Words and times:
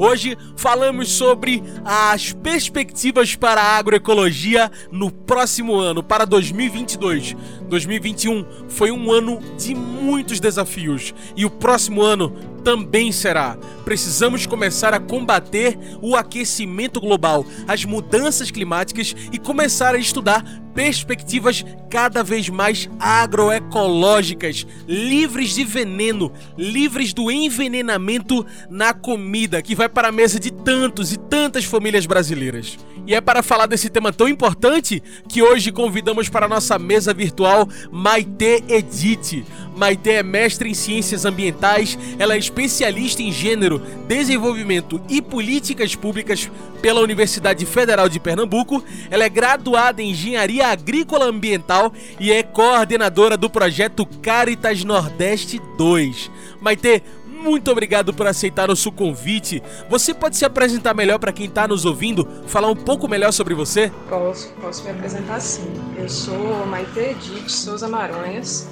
Hoje 0.00 0.38
falamos 0.56 1.10
sobre 1.10 1.60
as 1.84 2.32
perspectivas 2.32 3.34
para 3.34 3.60
a 3.60 3.78
agroecologia 3.78 4.70
no 4.92 5.10
próximo 5.10 5.80
ano, 5.80 6.04
para 6.04 6.24
2022. 6.24 7.34
2021 7.68 8.44
foi 8.68 8.90
um 8.90 9.12
ano 9.12 9.40
de 9.56 9.74
muitos 9.74 10.40
desafios 10.40 11.14
e 11.36 11.44
o 11.44 11.50
próximo 11.50 12.02
ano 12.02 12.30
também 12.64 13.12
será. 13.12 13.56
Precisamos 13.84 14.44
começar 14.44 14.92
a 14.92 15.00
combater 15.00 15.78
o 16.02 16.16
aquecimento 16.16 17.00
global, 17.00 17.46
as 17.66 17.84
mudanças 17.84 18.50
climáticas 18.50 19.14
e 19.32 19.38
começar 19.38 19.94
a 19.94 19.98
estudar 19.98 20.44
perspectivas 20.74 21.64
cada 21.90 22.22
vez 22.22 22.48
mais 22.48 22.88
agroecológicas, 23.00 24.66
livres 24.86 25.54
de 25.54 25.64
veneno, 25.64 26.30
livres 26.56 27.12
do 27.12 27.30
envenenamento 27.30 28.46
na 28.70 28.92
comida 28.92 29.62
que 29.62 29.74
vai 29.74 29.88
para 29.88 30.08
a 30.08 30.12
mesa 30.12 30.38
de 30.38 30.52
tantos 30.52 31.12
e 31.12 31.16
tantas 31.16 31.64
famílias 31.64 32.06
brasileiras. 32.06 32.78
E 33.08 33.14
é 33.14 33.22
para 33.22 33.42
falar 33.42 33.64
desse 33.64 33.88
tema 33.88 34.12
tão 34.12 34.28
importante 34.28 35.02
que 35.26 35.42
hoje 35.42 35.72
convidamos 35.72 36.28
para 36.28 36.44
a 36.44 36.48
nossa 36.48 36.78
mesa 36.78 37.14
virtual 37.14 37.57
Maite 37.90 38.64
Edith. 38.68 39.44
Maite 39.76 40.10
é 40.10 40.22
mestre 40.24 40.68
em 40.68 40.74
ciências 40.74 41.24
ambientais, 41.24 41.96
ela 42.18 42.34
é 42.34 42.38
especialista 42.38 43.22
em 43.22 43.30
gênero, 43.30 43.80
desenvolvimento 44.08 45.00
e 45.08 45.22
políticas 45.22 45.94
públicas 45.94 46.50
pela 46.82 47.00
Universidade 47.00 47.64
Federal 47.64 48.08
de 48.08 48.18
Pernambuco. 48.18 48.82
Ela 49.08 49.24
é 49.24 49.28
graduada 49.28 50.02
em 50.02 50.10
engenharia 50.10 50.66
agrícola 50.66 51.26
ambiental 51.26 51.92
e 52.18 52.32
é 52.32 52.42
coordenadora 52.42 53.36
do 53.36 53.48
projeto 53.48 54.04
Caritas 54.20 54.82
Nordeste 54.82 55.60
2. 55.76 56.28
Maite, 56.60 57.02
muito 57.38 57.70
obrigado 57.70 58.12
por 58.12 58.26
aceitar 58.26 58.68
nosso 58.68 58.90
convite. 58.92 59.62
Você 59.88 60.12
pode 60.12 60.36
se 60.36 60.44
apresentar 60.44 60.92
melhor 60.94 61.18
para 61.18 61.32
quem 61.32 61.46
está 61.46 61.66
nos 61.66 61.84
ouvindo, 61.84 62.28
falar 62.46 62.68
um 62.68 62.76
pouco 62.76 63.08
melhor 63.08 63.32
sobre 63.32 63.54
você? 63.54 63.90
Posso, 64.08 64.52
posso 64.60 64.84
me 64.84 64.90
apresentar 64.90 65.40
sim. 65.40 65.72
Eu 65.96 66.08
sou 66.08 66.66
Maite 66.66 66.98
Edith 66.98 67.48
Souza 67.48 67.88
Maranhas, 67.88 68.68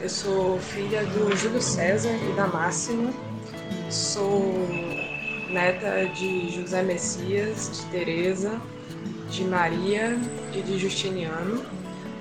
eu 0.00 0.08
sou 0.08 0.58
filha 0.58 1.04
do 1.04 1.36
Júlio 1.36 1.60
César 1.60 2.14
e 2.28 2.32
da 2.34 2.46
Máxima. 2.46 3.10
Sou 3.90 4.54
neta 5.50 6.06
de 6.14 6.50
José 6.50 6.82
Messias, 6.82 7.70
de 7.72 7.90
Teresa, 7.90 8.60
de 9.30 9.44
Maria 9.44 10.18
e 10.52 10.60
de 10.60 10.78
Justiniano. 10.78 11.64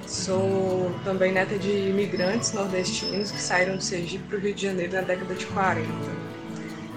Sou 0.07 0.91
também 1.03 1.31
neta 1.31 1.57
de 1.57 1.69
imigrantes 1.89 2.53
nordestinos 2.53 3.31
que 3.31 3.41
saíram 3.41 3.75
do 3.77 3.83
Sergipe 3.83 4.23
para 4.27 4.38
o 4.38 4.41
Rio 4.41 4.53
de 4.53 4.61
Janeiro 4.63 4.93
na 4.93 5.01
década 5.01 5.33
de 5.33 5.45
40. 5.47 5.88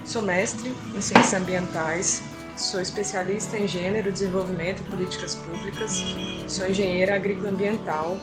Sou 0.05 0.21
mestre 0.21 0.73
em 0.95 1.01
ciências 1.01 1.33
ambientais, 1.33 2.21
sou 2.55 2.81
especialista 2.81 3.57
em 3.57 3.67
gênero, 3.67 4.11
desenvolvimento 4.11 4.81
e 4.81 4.83
políticas 4.89 5.35
públicas, 5.35 6.03
sou 6.47 6.67
engenheira 6.67 7.15
agrícola 7.15 7.49
ambiental 7.49 8.17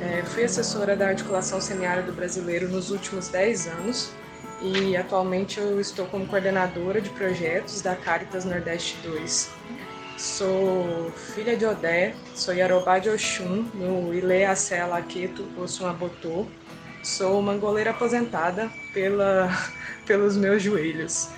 é, 0.00 0.22
fui 0.22 0.44
assessora 0.44 0.96
da 0.96 1.08
articulação 1.08 1.60
semiárido 1.60 2.12
brasileiro 2.12 2.68
nos 2.68 2.90
últimos 2.90 3.28
10 3.28 3.66
anos 3.66 4.12
e 4.62 4.96
atualmente 4.96 5.58
eu 5.58 5.80
estou 5.80 6.06
como 6.06 6.26
coordenadora 6.26 7.00
de 7.00 7.10
projetos 7.10 7.80
da 7.80 7.96
Caritas 7.96 8.44
Nordeste 8.44 8.96
2. 9.02 9.50
Sou 10.18 11.12
filha 11.32 11.56
de 11.56 11.64
Odé, 11.64 12.12
sou 12.34 12.52
Yarobá 12.52 12.98
de 12.98 13.08
Oxum, 13.08 13.64
no 13.72 14.12
Ile 14.12 14.44
Acé 14.44 14.80
Alaqueto 14.80 15.46
Ossum 15.56 15.86
Abotô. 15.86 16.44
Sou 17.04 17.38
uma 17.38 17.56
goleira 17.56 17.90
aposentada 17.90 18.68
pela, 18.92 19.48
pelos 20.04 20.36
meus 20.36 20.60
joelhos. 20.60 21.28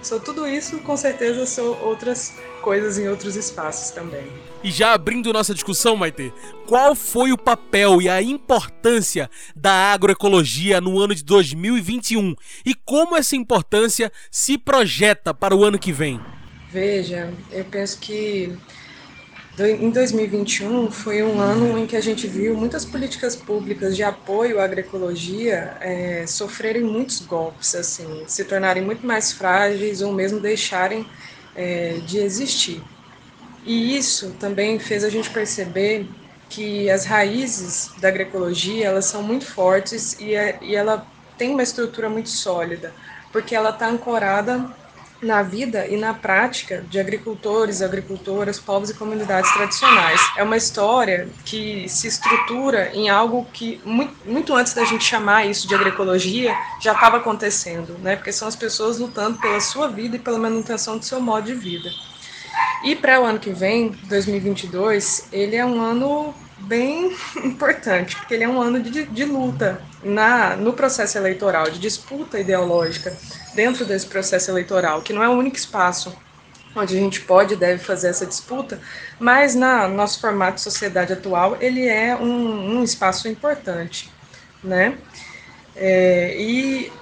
Sou 0.00 0.20
tudo 0.20 0.46
isso, 0.46 0.78
com 0.82 0.96
certeza 0.96 1.44
sou 1.46 1.76
outras 1.82 2.32
coisas 2.62 2.96
em 2.96 3.08
outros 3.08 3.34
espaços 3.34 3.90
também. 3.90 4.32
E 4.62 4.70
já 4.70 4.92
abrindo 4.92 5.32
nossa 5.32 5.52
discussão, 5.52 5.96
Maite, 5.96 6.32
qual 6.64 6.94
foi 6.94 7.32
o 7.32 7.38
papel 7.38 8.00
e 8.00 8.08
a 8.08 8.22
importância 8.22 9.28
da 9.56 9.92
agroecologia 9.92 10.80
no 10.80 11.00
ano 11.00 11.12
de 11.12 11.24
2021 11.24 12.36
e 12.64 12.72
como 12.72 13.16
essa 13.16 13.34
importância 13.34 14.12
se 14.30 14.56
projeta 14.56 15.34
para 15.34 15.56
o 15.56 15.64
ano 15.64 15.76
que 15.76 15.90
vem? 15.90 16.20
Veja, 16.68 17.36
eu 17.50 17.64
penso 17.70 17.98
que 18.00 18.62
em 19.60 19.90
2021 19.90 20.90
foi 20.90 21.22
um 21.22 21.40
ano 21.40 21.76
em 21.78 21.86
que 21.86 21.96
a 21.96 22.00
gente 22.00 22.28
viu 22.28 22.54
muitas 22.56 22.84
políticas 22.84 23.34
públicas 23.34 23.96
de 23.96 24.02
apoio 24.04 24.60
à 24.60 24.64
agroecologia 24.64 25.76
é, 25.80 26.26
sofrerem 26.28 26.84
muitos 26.84 27.20
golpes, 27.20 27.74
assim, 27.74 28.24
se 28.28 28.44
tornarem 28.44 28.84
muito 28.84 29.04
mais 29.04 29.32
frágeis 29.32 30.00
ou 30.00 30.12
mesmo 30.12 30.40
deixarem 30.40 31.10
é, 31.54 32.00
de 32.00 32.18
existir. 32.18 32.88
E 33.62 33.96
isso 33.96 34.38
também 34.38 34.78
fez 34.78 35.04
a 35.04 35.10
gente 35.10 35.30
perceber 35.30 36.14
que 36.48 36.88
as 36.90 37.04
raízes 37.04 37.94
da 37.98 38.08
agroecologia 38.08 38.86
elas 38.86 39.06
são 39.06 39.22
muito 39.22 39.46
fortes 39.46 40.14
e, 40.18 40.34
é, 40.34 40.58
e 40.62 40.74
ela 40.76 41.10
tem 41.36 41.50
uma 41.52 41.62
estrutura 41.62 42.08
muito 42.10 42.30
sólida, 42.30 42.96
porque 43.32 43.54
ela 43.54 43.70
está 43.70 43.88
ancorada 43.88 44.74
na 45.22 45.42
vida 45.42 45.86
e 45.86 45.96
na 45.96 46.14
prática 46.14 46.84
de 46.88 46.98
agricultores, 46.98 47.82
agricultoras, 47.82 48.58
povos 48.58 48.90
e 48.90 48.94
comunidades 48.94 49.52
tradicionais. 49.52 50.20
É 50.36 50.42
uma 50.42 50.56
história 50.56 51.28
que 51.44 51.88
se 51.88 52.06
estrutura 52.06 52.90
em 52.94 53.08
algo 53.08 53.46
que, 53.52 53.80
muito, 53.84 54.14
muito 54.24 54.54
antes 54.54 54.74
da 54.74 54.84
gente 54.84 55.04
chamar 55.04 55.46
isso 55.46 55.66
de 55.66 55.74
agroecologia, 55.74 56.56
já 56.80 56.92
estava 56.92 57.18
acontecendo, 57.18 57.98
né? 57.98 58.16
porque 58.16 58.32
são 58.32 58.48
as 58.48 58.56
pessoas 58.56 58.98
lutando 58.98 59.38
pela 59.38 59.60
sua 59.60 59.88
vida 59.88 60.16
e 60.16 60.18
pela 60.18 60.38
manutenção 60.38 60.98
do 60.98 61.04
seu 61.04 61.20
modo 61.20 61.46
de 61.46 61.54
vida. 61.54 61.90
E 62.84 62.94
para 62.94 63.20
o 63.20 63.24
ano 63.24 63.40
que 63.40 63.50
vem, 63.50 63.90
2022, 64.08 65.28
ele 65.32 65.56
é 65.56 65.66
um 65.66 65.80
ano 65.80 66.32
bem 66.60 67.12
importante, 67.44 68.16
porque 68.16 68.34
ele 68.34 68.44
é 68.44 68.48
um 68.48 68.60
ano 68.60 68.80
de, 68.80 69.06
de 69.06 69.24
luta 69.24 69.80
na, 70.02 70.56
no 70.56 70.72
processo 70.72 71.18
eleitoral, 71.18 71.70
de 71.70 71.78
disputa 71.78 72.38
ideológica 72.38 73.16
dentro 73.54 73.84
desse 73.84 74.06
processo 74.06 74.50
eleitoral, 74.50 75.02
que 75.02 75.12
não 75.12 75.22
é 75.22 75.28
o 75.28 75.32
único 75.32 75.56
espaço 75.56 76.16
onde 76.74 76.96
a 76.96 77.00
gente 77.00 77.20
pode 77.22 77.54
e 77.54 77.56
deve 77.56 77.82
fazer 77.82 78.08
essa 78.08 78.26
disputa, 78.26 78.80
mas 79.18 79.54
na 79.54 79.88
nosso 79.88 80.20
formato 80.20 80.56
de 80.56 80.60
sociedade 80.60 81.12
atual 81.12 81.56
ele 81.60 81.86
é 81.86 82.14
um, 82.14 82.78
um 82.78 82.84
espaço 82.84 83.28
importante, 83.28 84.10
né? 84.62 84.98
É, 85.74 86.36
e 86.40 86.92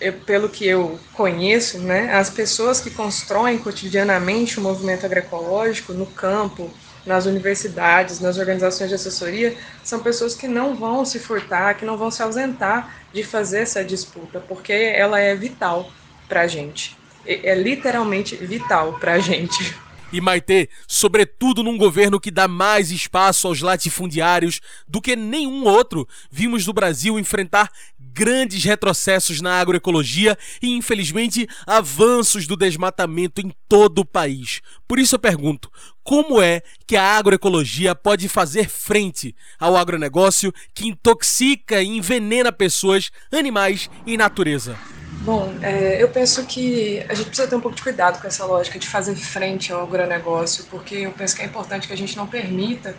eu, 0.00 0.12
pelo 0.12 0.48
que 0.48 0.66
eu 0.66 0.98
conheço, 1.12 1.78
né, 1.78 2.12
as 2.14 2.28
pessoas 2.30 2.80
que 2.80 2.90
constroem 2.90 3.58
cotidianamente 3.58 4.58
o 4.58 4.62
movimento 4.62 5.06
agroecológico 5.06 5.92
no 5.92 6.06
campo, 6.06 6.70
nas 7.06 7.26
universidades, 7.26 8.20
nas 8.20 8.38
organizações 8.38 8.88
de 8.88 8.94
assessoria, 8.94 9.56
são 9.82 10.00
pessoas 10.00 10.34
que 10.34 10.48
não 10.48 10.74
vão 10.74 11.04
se 11.04 11.18
furtar, 11.18 11.74
que 11.74 11.84
não 11.84 11.96
vão 11.96 12.10
se 12.10 12.22
ausentar 12.22 12.96
de 13.12 13.22
fazer 13.22 13.60
essa 13.60 13.84
disputa, 13.84 14.40
porque 14.40 14.72
ela 14.72 15.20
é 15.20 15.34
vital 15.34 15.90
para 16.28 16.42
a 16.42 16.46
gente. 16.46 16.96
É 17.26 17.54
literalmente 17.54 18.36
vital 18.36 18.98
para 18.98 19.14
a 19.14 19.18
gente. 19.18 19.74
E 20.14 20.20
Maitê, 20.20 20.68
sobretudo 20.86 21.60
num 21.62 21.76
governo 21.76 22.20
que 22.20 22.30
dá 22.30 22.46
mais 22.46 22.92
espaço 22.92 23.48
aos 23.48 23.60
latifundiários 23.60 24.60
do 24.86 25.00
que 25.00 25.16
nenhum 25.16 25.64
outro, 25.64 26.06
vimos 26.30 26.64
do 26.64 26.72
Brasil 26.72 27.18
enfrentar 27.18 27.68
grandes 28.14 28.62
retrocessos 28.62 29.40
na 29.40 29.60
agroecologia 29.60 30.38
e, 30.62 30.70
infelizmente, 30.76 31.48
avanços 31.66 32.46
do 32.46 32.56
desmatamento 32.56 33.40
em 33.40 33.52
todo 33.68 33.98
o 33.98 34.04
país. 34.04 34.60
Por 34.86 35.00
isso 35.00 35.16
eu 35.16 35.18
pergunto: 35.18 35.70
como 36.02 36.40
é 36.40 36.62
que 36.86 36.96
a 36.96 37.18
agroecologia 37.18 37.94
pode 37.94 38.28
fazer 38.28 38.68
frente 38.68 39.34
ao 39.58 39.76
agronegócio 39.76 40.52
que 40.72 40.86
intoxica 40.86 41.82
e 41.82 41.88
envenena 41.88 42.52
pessoas, 42.52 43.10
animais 43.32 43.90
e 44.06 44.16
natureza? 44.16 44.78
Bom, 45.22 45.54
é, 45.62 46.02
eu 46.02 46.08
penso 46.08 46.44
que 46.44 47.02
a 47.08 47.14
gente 47.14 47.28
precisa 47.28 47.48
ter 47.48 47.56
um 47.56 47.60
pouco 47.60 47.76
de 47.76 47.82
cuidado 47.82 48.20
com 48.20 48.26
essa 48.26 48.44
lógica 48.44 48.78
de 48.78 48.86
fazer 48.86 49.16
frente 49.16 49.72
ao 49.72 49.82
agronegócio, 49.82 50.64
porque 50.64 50.96
eu 50.96 51.12
penso 51.12 51.34
que 51.34 51.42
é 51.42 51.46
importante 51.46 51.86
que 51.86 51.94
a 51.94 51.96
gente 51.96 52.16
não 52.16 52.26
permita 52.26 52.94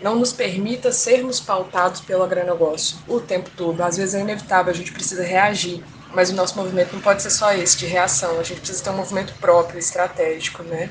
não 0.00 0.16
nos 0.16 0.32
permita 0.32 0.92
sermos 0.92 1.40
pautados 1.40 2.00
pelo 2.00 2.22
agronegócio 2.22 2.96
o 3.06 3.20
tempo 3.20 3.50
todo. 3.56 3.80
Às 3.82 3.96
vezes 3.96 4.14
é 4.14 4.20
inevitável, 4.20 4.72
a 4.72 4.76
gente 4.76 4.92
precisa 4.92 5.22
reagir, 5.22 5.82
mas 6.14 6.30
o 6.30 6.34
nosso 6.34 6.56
movimento 6.56 6.92
não 6.92 7.00
pode 7.00 7.22
ser 7.22 7.30
só 7.30 7.52
esse, 7.52 7.76
de 7.76 7.86
reação, 7.86 8.38
a 8.38 8.42
gente 8.42 8.60
precisa 8.60 8.82
ter 8.82 8.90
um 8.90 8.96
movimento 8.96 9.34
próprio, 9.40 9.78
estratégico, 9.78 10.62
né? 10.62 10.90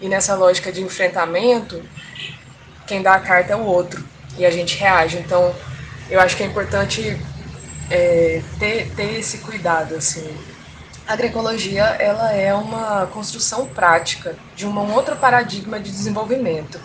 E 0.00 0.08
nessa 0.08 0.34
lógica 0.34 0.72
de 0.72 0.82
enfrentamento, 0.82 1.82
quem 2.86 3.02
dá 3.02 3.14
a 3.14 3.20
carta 3.20 3.52
é 3.52 3.56
o 3.56 3.64
outro, 3.64 4.04
e 4.36 4.46
a 4.46 4.50
gente 4.50 4.76
reage. 4.78 5.18
Então, 5.18 5.54
eu 6.08 6.20
acho 6.20 6.36
que 6.36 6.42
é 6.42 6.46
importante 6.46 7.20
é, 7.90 8.42
ter, 8.58 8.90
ter 8.94 9.18
esse 9.18 9.38
cuidado, 9.38 9.94
assim. 9.94 10.36
A 11.06 11.14
agroecologia, 11.14 11.84
ela 11.98 12.32
é 12.32 12.52
uma 12.54 13.06
construção 13.06 13.66
prática 13.66 14.36
de 14.54 14.66
um 14.66 14.92
outro 14.92 15.16
paradigma 15.16 15.80
de 15.80 15.90
desenvolvimento 15.90 16.78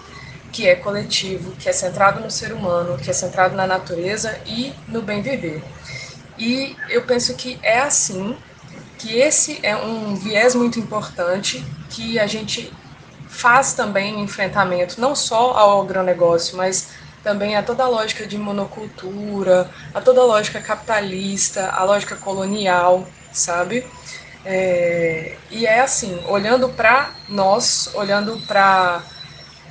que 0.54 0.68
é 0.70 0.76
coletivo, 0.76 1.52
que 1.54 1.68
é 1.68 1.74
centrado 1.74 2.20
no 2.20 2.30
ser 2.30 2.54
humano, 2.54 2.98
que 2.98 3.10
é 3.10 3.14
centrado 3.14 3.56
na 3.56 3.66
natureza 3.66 4.40
e 4.46 4.72
no 4.88 5.02
bem 5.02 5.22
viver. 5.22 5.64
E 6.38 6.78
eu 6.90 7.02
penso 7.02 7.34
que 7.34 7.60
é 7.64 7.80
assim, 7.80 8.38
que 9.00 9.18
esse 9.20 9.60
é 9.64 9.76
um 9.76 10.16
viés 10.16 10.54
muito 10.54 10.80
importante 10.80 11.66
que 11.90 12.20
a 12.20 12.28
gente 12.28 12.72
faz 13.28 13.74
também 13.74 14.22
enfrentamento, 14.22 15.02
não 15.02 15.16
só 15.16 15.54
ao 15.58 15.82
agronegócio, 15.82 16.56
mas 16.56 16.90
também 17.24 17.56
a 17.56 17.64
toda 17.64 17.84
a 17.84 17.88
lógica 17.88 18.28
de 18.28 18.38
monocultura, 18.38 19.70
a 19.92 20.02
toda 20.02 20.22
a 20.22 20.26
lógica 20.26 20.62
capitalista, 20.62 21.72
a 21.72 21.84
lógica 21.84 22.16
colonial, 22.16 23.08
sabe? 23.32 23.88
É, 24.46 25.36
e 25.50 25.66
é 25.66 25.80
assim, 25.80 26.22
olhando 26.28 26.70
para 26.70 27.12
nós, 27.28 27.90
olhando 27.96 28.38
para 28.46 29.02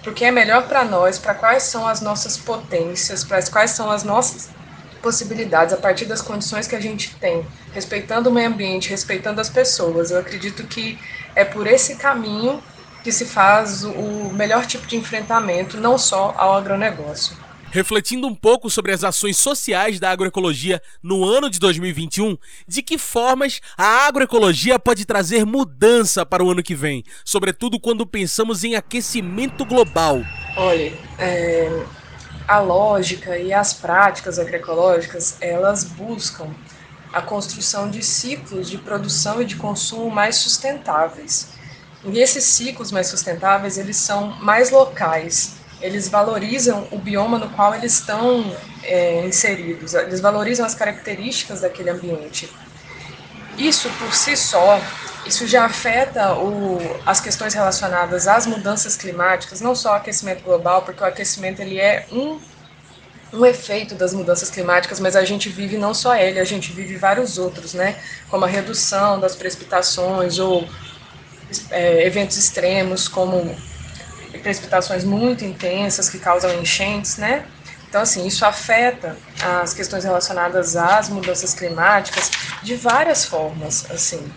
porque 0.03 0.25
é 0.25 0.31
melhor 0.31 0.69
para 0.69 0.85
nós, 0.85 1.19
para 1.19 1.35
quais 1.35 1.65
são 1.65 1.87
as 1.87 2.01
nossas 2.01 2.37
potências, 2.39 3.25
para 3.25 3.43
quais 3.51 3.73
são 3.73 3.91
as 3.91 4.05
nossas 4.05 4.55
possibilidades 5.01 5.75
a 5.75 5.79
partir 5.79 6.07
das 6.07 6.23
condições 6.23 6.67
que 6.69 6.77
a 6.77 6.81
gente 6.81 7.19
tem, 7.19 7.49
respeitando 7.73 8.31
o 8.31 8.33
meio 8.33 8.49
ambiente, 8.49 8.91
respeitando 8.91 9.41
as 9.41 9.51
pessoas. 9.51 10.11
Eu 10.11 10.19
acredito 10.19 10.67
que 10.69 11.01
é 11.35 11.45
por 11.45 11.67
esse 11.67 11.97
caminho 11.99 12.65
que 13.03 13.11
se 13.13 13.27
faz 13.27 13.83
o 13.85 14.33
melhor 14.33 14.65
tipo 14.67 14.87
de 14.87 14.97
enfrentamento, 14.97 15.79
não 15.79 15.99
só 15.99 16.35
ao 16.39 16.55
agronegócio. 16.55 17.42
Refletindo 17.73 18.27
um 18.27 18.35
pouco 18.35 18.69
sobre 18.69 18.93
as 18.93 19.03
ações 19.03 19.39
sociais 19.39 19.99
da 19.99 20.11
agroecologia 20.11 20.83
no 21.03 21.25
ano 21.25 21.49
de 21.49 21.59
2021, 21.59 22.37
de 22.69 22.83
que 22.83 22.99
formas 22.99 23.63
a 23.79 24.07
agroecologia 24.07 24.79
pode 24.79 25.07
trazer 25.07 25.47
mudança 25.47 26.27
para 26.27 26.45
o 26.45 26.51
ano 26.51 26.63
que 26.63 26.75
vem, 26.75 27.03
sobretudo 27.25 27.81
quando 27.81 28.07
pensamos 28.07 28.63
em 28.63 28.75
aquecimento 28.75 29.65
global? 29.65 30.21
Olha, 30.55 30.93
é, 31.19 31.83
a 32.47 32.61
lógica 32.61 33.39
e 33.39 33.55
as 33.55 33.73
práticas 33.73 34.39
agroecológicas 34.39 35.39
elas 35.41 35.83
buscam 35.83 36.55
a 37.11 37.23
construção 37.23 37.89
de 37.89 38.03
ciclos 38.03 38.69
de 38.69 38.77
produção 38.77 39.41
e 39.41 39.47
de 39.47 39.57
consumo 39.57 40.11
mais 40.11 40.37
sustentáveis. 40.37 41.49
E 42.05 42.19
esses 42.19 42.45
ciclos 42.45 42.93
mais 42.93 43.07
sustentáveis 43.07 43.79
eles 43.79 43.97
são 43.97 44.27
mais 44.43 44.71
locais, 44.71 45.62
eles 45.83 46.09
valorizam 46.09 46.87
o 46.91 46.99
bioma 46.99 47.39
no 47.39 47.51
qual 47.51 47.75
eles 47.75 47.95
estão 47.95 48.57
é, 48.83 49.27
inseridos, 49.27 49.95
eles 49.95 50.21
valorizam 50.21 50.65
as 50.65 50.75
características 50.75 51.61
daquele 51.61 51.91
ambiente. 51.91 52.49
Isso 53.59 53.91
por 53.99 54.15
si 54.15 54.37
só, 54.37 54.81
isso 55.27 55.47
já 55.47 55.65
afeta 55.67 56.35
o, 56.35 56.79
as 57.05 57.21
questões 57.21 57.53
relacionadas 57.53 58.27
às 58.27 58.47
mudanças 58.47 58.97
climáticas, 58.97 59.61
não 59.61 59.75
só 59.75 59.93
o 59.93 59.95
aquecimento 59.97 60.43
global, 60.43 60.83
porque 60.83 61.03
o 61.03 61.07
aquecimento 61.07 61.61
ele 61.61 61.79
é 61.79 62.07
um, 62.11 62.41
um 63.33 63.45
efeito 63.45 63.95
das 63.95 64.15
mudanças 64.15 64.51
climáticas, 64.51 65.01
mas 65.01 65.15
a 65.15 65.25
gente 65.25 65.49
vive 65.49 65.77
não 65.77 65.93
só 65.93 66.17
ele, 66.17 66.39
a 66.39 66.45
gente 66.45 66.73
vive 66.73 66.97
vários 66.97 67.39
outros, 67.39 67.75
né? 67.75 67.97
Como 68.31 68.45
a 68.45 68.49
redução 68.49 69.21
das 69.21 69.37
precipitações 69.37 70.39
ou 70.39 70.67
é, 71.71 72.07
eventos 72.07 72.37
extremos, 72.37 73.07
como 73.07 73.55
precipitações 74.43 75.05
muito 75.05 75.45
intensas 75.45 76.11
que 76.11 76.19
causam 76.19 76.53
enchentes, 76.61 77.17
né? 77.17 77.47
Então, 77.89 78.01
assim, 78.01 78.27
isso 78.27 78.45
afeta 78.45 79.17
as 79.43 79.75
questões 79.75 80.03
relacionadas 80.03 80.77
às 80.77 81.09
mudanças 81.09 81.53
climáticas 81.53 82.31
de 82.63 82.75
várias 82.75 83.25
formas, 83.25 83.91
assim. 83.91 84.33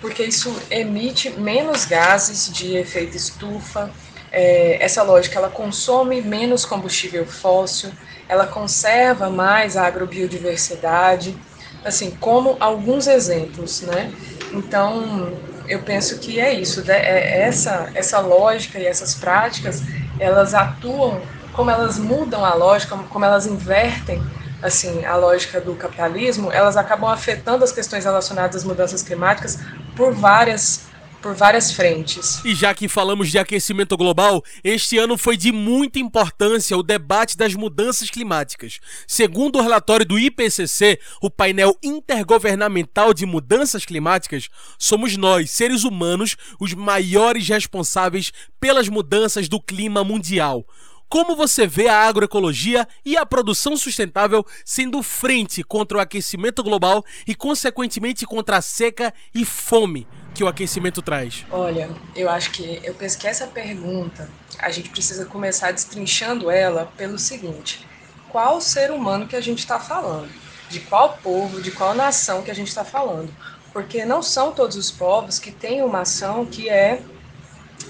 Porque 0.00 0.22
isso 0.22 0.54
emite 0.70 1.30
menos 1.30 1.84
gases 1.84 2.52
de 2.52 2.76
efeito 2.76 3.16
estufa, 3.16 3.90
é, 4.30 4.76
essa 4.80 5.02
lógica, 5.02 5.38
ela 5.38 5.48
consome 5.48 6.20
menos 6.22 6.64
combustível 6.64 7.26
fóssil, 7.26 7.90
ela 8.28 8.46
conserva 8.46 9.30
mais 9.30 9.76
a 9.76 9.86
agrobiodiversidade, 9.86 11.36
assim, 11.84 12.10
como 12.20 12.56
alguns 12.60 13.06
exemplos, 13.06 13.80
né? 13.80 14.12
Então, 14.52 15.32
eu 15.68 15.80
penso 15.82 16.18
que 16.18 16.40
é 16.40 16.52
isso, 16.52 16.84
né? 16.84 16.98
é 16.98 17.40
essa, 17.42 17.90
essa 17.94 18.18
lógica 18.20 18.78
e 18.78 18.86
essas 18.86 19.14
práticas, 19.14 19.82
elas 20.18 20.54
atuam, 20.54 21.20
como 21.52 21.70
elas 21.70 21.98
mudam 21.98 22.44
a 22.44 22.54
lógica, 22.54 22.96
como 22.96 23.24
elas 23.24 23.46
invertem 23.46 24.22
assim 24.62 25.04
a 25.04 25.16
lógica 25.16 25.60
do 25.60 25.74
capitalismo, 25.74 26.50
elas 26.50 26.76
acabam 26.76 27.10
afetando 27.10 27.62
as 27.62 27.72
questões 27.72 28.04
relacionadas 28.04 28.56
às 28.56 28.64
mudanças 28.64 29.02
climáticas 29.02 29.58
por 29.94 30.12
várias 30.12 30.86
por 31.20 31.34
várias 31.34 31.72
frentes. 31.72 32.44
E 32.44 32.54
já 32.54 32.74
que 32.74 32.88
falamos 32.88 33.30
de 33.30 33.38
aquecimento 33.38 33.96
global, 33.96 34.42
este 34.62 34.98
ano 34.98 35.16
foi 35.16 35.36
de 35.36 35.52
muita 35.52 35.98
importância 35.98 36.76
o 36.76 36.82
debate 36.82 37.36
das 37.36 37.54
mudanças 37.54 38.10
climáticas. 38.10 38.78
Segundo 39.06 39.58
o 39.58 39.62
relatório 39.62 40.06
do 40.06 40.18
IPCC, 40.18 40.98
o 41.20 41.30
painel 41.30 41.76
intergovernamental 41.82 43.12
de 43.12 43.26
mudanças 43.26 43.84
climáticas, 43.84 44.48
somos 44.78 45.16
nós, 45.16 45.50
seres 45.50 45.84
humanos, 45.84 46.36
os 46.60 46.74
maiores 46.74 47.48
responsáveis 47.48 48.32
pelas 48.60 48.88
mudanças 48.88 49.48
do 49.48 49.60
clima 49.60 50.02
mundial. 50.04 50.64
Como 51.08 51.36
você 51.36 51.66
vê 51.66 51.88
a 51.88 52.00
agroecologia 52.00 52.86
e 53.04 53.16
a 53.16 53.24
produção 53.24 53.76
sustentável 53.76 54.44
sendo 54.64 55.02
frente 55.02 55.62
contra 55.62 55.98
o 55.98 56.00
aquecimento 56.00 56.62
global 56.62 57.04
e, 57.26 57.34
consequentemente, 57.34 58.26
contra 58.26 58.56
a 58.56 58.62
seca 58.62 59.14
e 59.34 59.44
fome? 59.44 60.06
que 60.36 60.44
o 60.44 60.48
aquecimento 60.48 61.00
traz? 61.00 61.46
Olha, 61.50 61.88
eu 62.14 62.28
acho 62.28 62.50
que 62.50 62.78
eu 62.84 62.92
penso 62.92 63.16
que 63.16 63.26
essa 63.26 63.46
pergunta 63.46 64.28
a 64.58 64.68
gente 64.70 64.90
precisa 64.90 65.24
começar 65.24 65.72
destrinchando 65.72 66.50
ela 66.50 66.92
pelo 66.94 67.18
seguinte: 67.18 67.86
qual 68.28 68.60
ser 68.60 68.90
humano 68.90 69.26
que 69.26 69.34
a 69.34 69.40
gente 69.40 69.60
está 69.60 69.80
falando? 69.80 70.28
De 70.68 70.80
qual 70.80 71.16
povo, 71.22 71.62
de 71.62 71.70
qual 71.70 71.94
nação 71.94 72.42
que 72.42 72.50
a 72.50 72.54
gente 72.54 72.68
está 72.68 72.84
falando? 72.84 73.32
Porque 73.72 74.04
não 74.04 74.22
são 74.22 74.52
todos 74.52 74.76
os 74.76 74.90
povos 74.90 75.38
que 75.38 75.50
têm 75.50 75.82
uma 75.82 76.00
ação 76.00 76.44
que 76.44 76.68
é, 76.68 77.00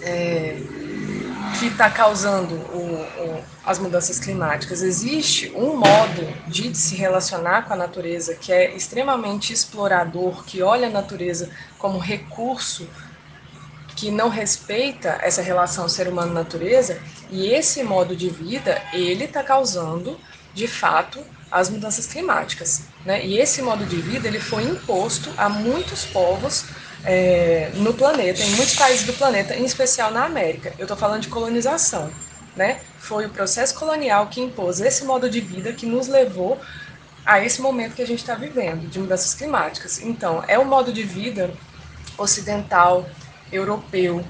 é 0.03 0.63
que 1.59 1.67
está 1.67 1.89
causando 1.91 2.55
o, 2.55 3.03
o, 3.19 3.45
as 3.65 3.79
mudanças 3.79 4.19
climáticas. 4.19 4.83
Existe 4.83 5.51
um 5.55 5.77
modo 5.77 6.27
de 6.47 6.75
se 6.75 6.95
relacionar 6.95 7.63
com 7.63 7.73
a 7.73 7.77
natureza 7.77 8.35
que 8.35 8.53
é 8.53 8.77
extremamente 8.77 9.53
explorador, 9.53 10.45
que 10.45 10.63
olha 10.63 10.89
a 10.89 10.91
natureza 10.91 11.51
como 11.79 11.99
recurso 11.99 12.87
que 13.97 14.11
não 14.11 14.29
respeita 14.29 15.19
essa 15.23 15.41
relação 15.41 15.89
ser 15.89 16.07
humano-natureza, 16.07 17.01
e 17.31 17.47
esse 17.47 17.83
modo 17.83 18.15
de 18.15 18.29
vida, 18.29 18.83
ele 18.93 19.25
está 19.25 19.43
causando, 19.43 20.21
de 20.53 20.69
fato, 20.69 21.25
as 21.51 21.71
mudanças 21.71 22.07
climáticas. 22.07 22.83
Né? 23.07 23.25
E 23.25 23.39
esse 23.39 23.63
modo 23.63 23.87
de 23.87 23.97
vida 23.97 24.29
ele 24.29 24.39
foi 24.39 24.65
imposto 24.65 25.33
a 25.39 25.49
muitos 25.49 26.05
povos 26.05 26.67
é, 27.05 27.71
no 27.75 27.95
planeta, 27.95 28.43
em 28.43 28.51
muitos 28.51 28.75
países 28.75 29.07
do 29.07 29.13
planeta, 29.13 29.55
em 29.55 29.65
especial 29.65 30.11
na 30.11 30.25
América. 30.25 30.73
Eu 30.79 30.85
estou 30.85 30.97
falando 30.97 31.23
de 31.23 31.29
colonização. 31.29 32.11
Né? 32.55 32.81
Foi 32.99 33.27
o 33.27 33.31
processo 33.31 33.75
colonial 33.75 34.29
que 34.29 34.41
impôs 34.41 34.81
esse 34.81 35.05
modo 35.05 35.29
de 35.29 35.41
vida 35.41 35.73
que 35.73 35.85
nos 35.85 36.09
levou 36.09 36.59
a 37.25 37.45
esse 37.45 37.61
momento 37.61 37.95
que 37.95 38.03
a 38.03 38.07
gente 38.07 38.21
está 38.21 38.35
vivendo, 38.35 38.89
de 38.89 38.99
mudanças 38.99 39.35
climáticas. 39.35 40.01
Então, 40.01 40.43
é 40.49 40.59
o 40.59 40.65
modo 40.65 40.93
de 40.93 41.03
vida 41.03 41.53
ocidental, 42.17 43.05
europeu 43.53 44.25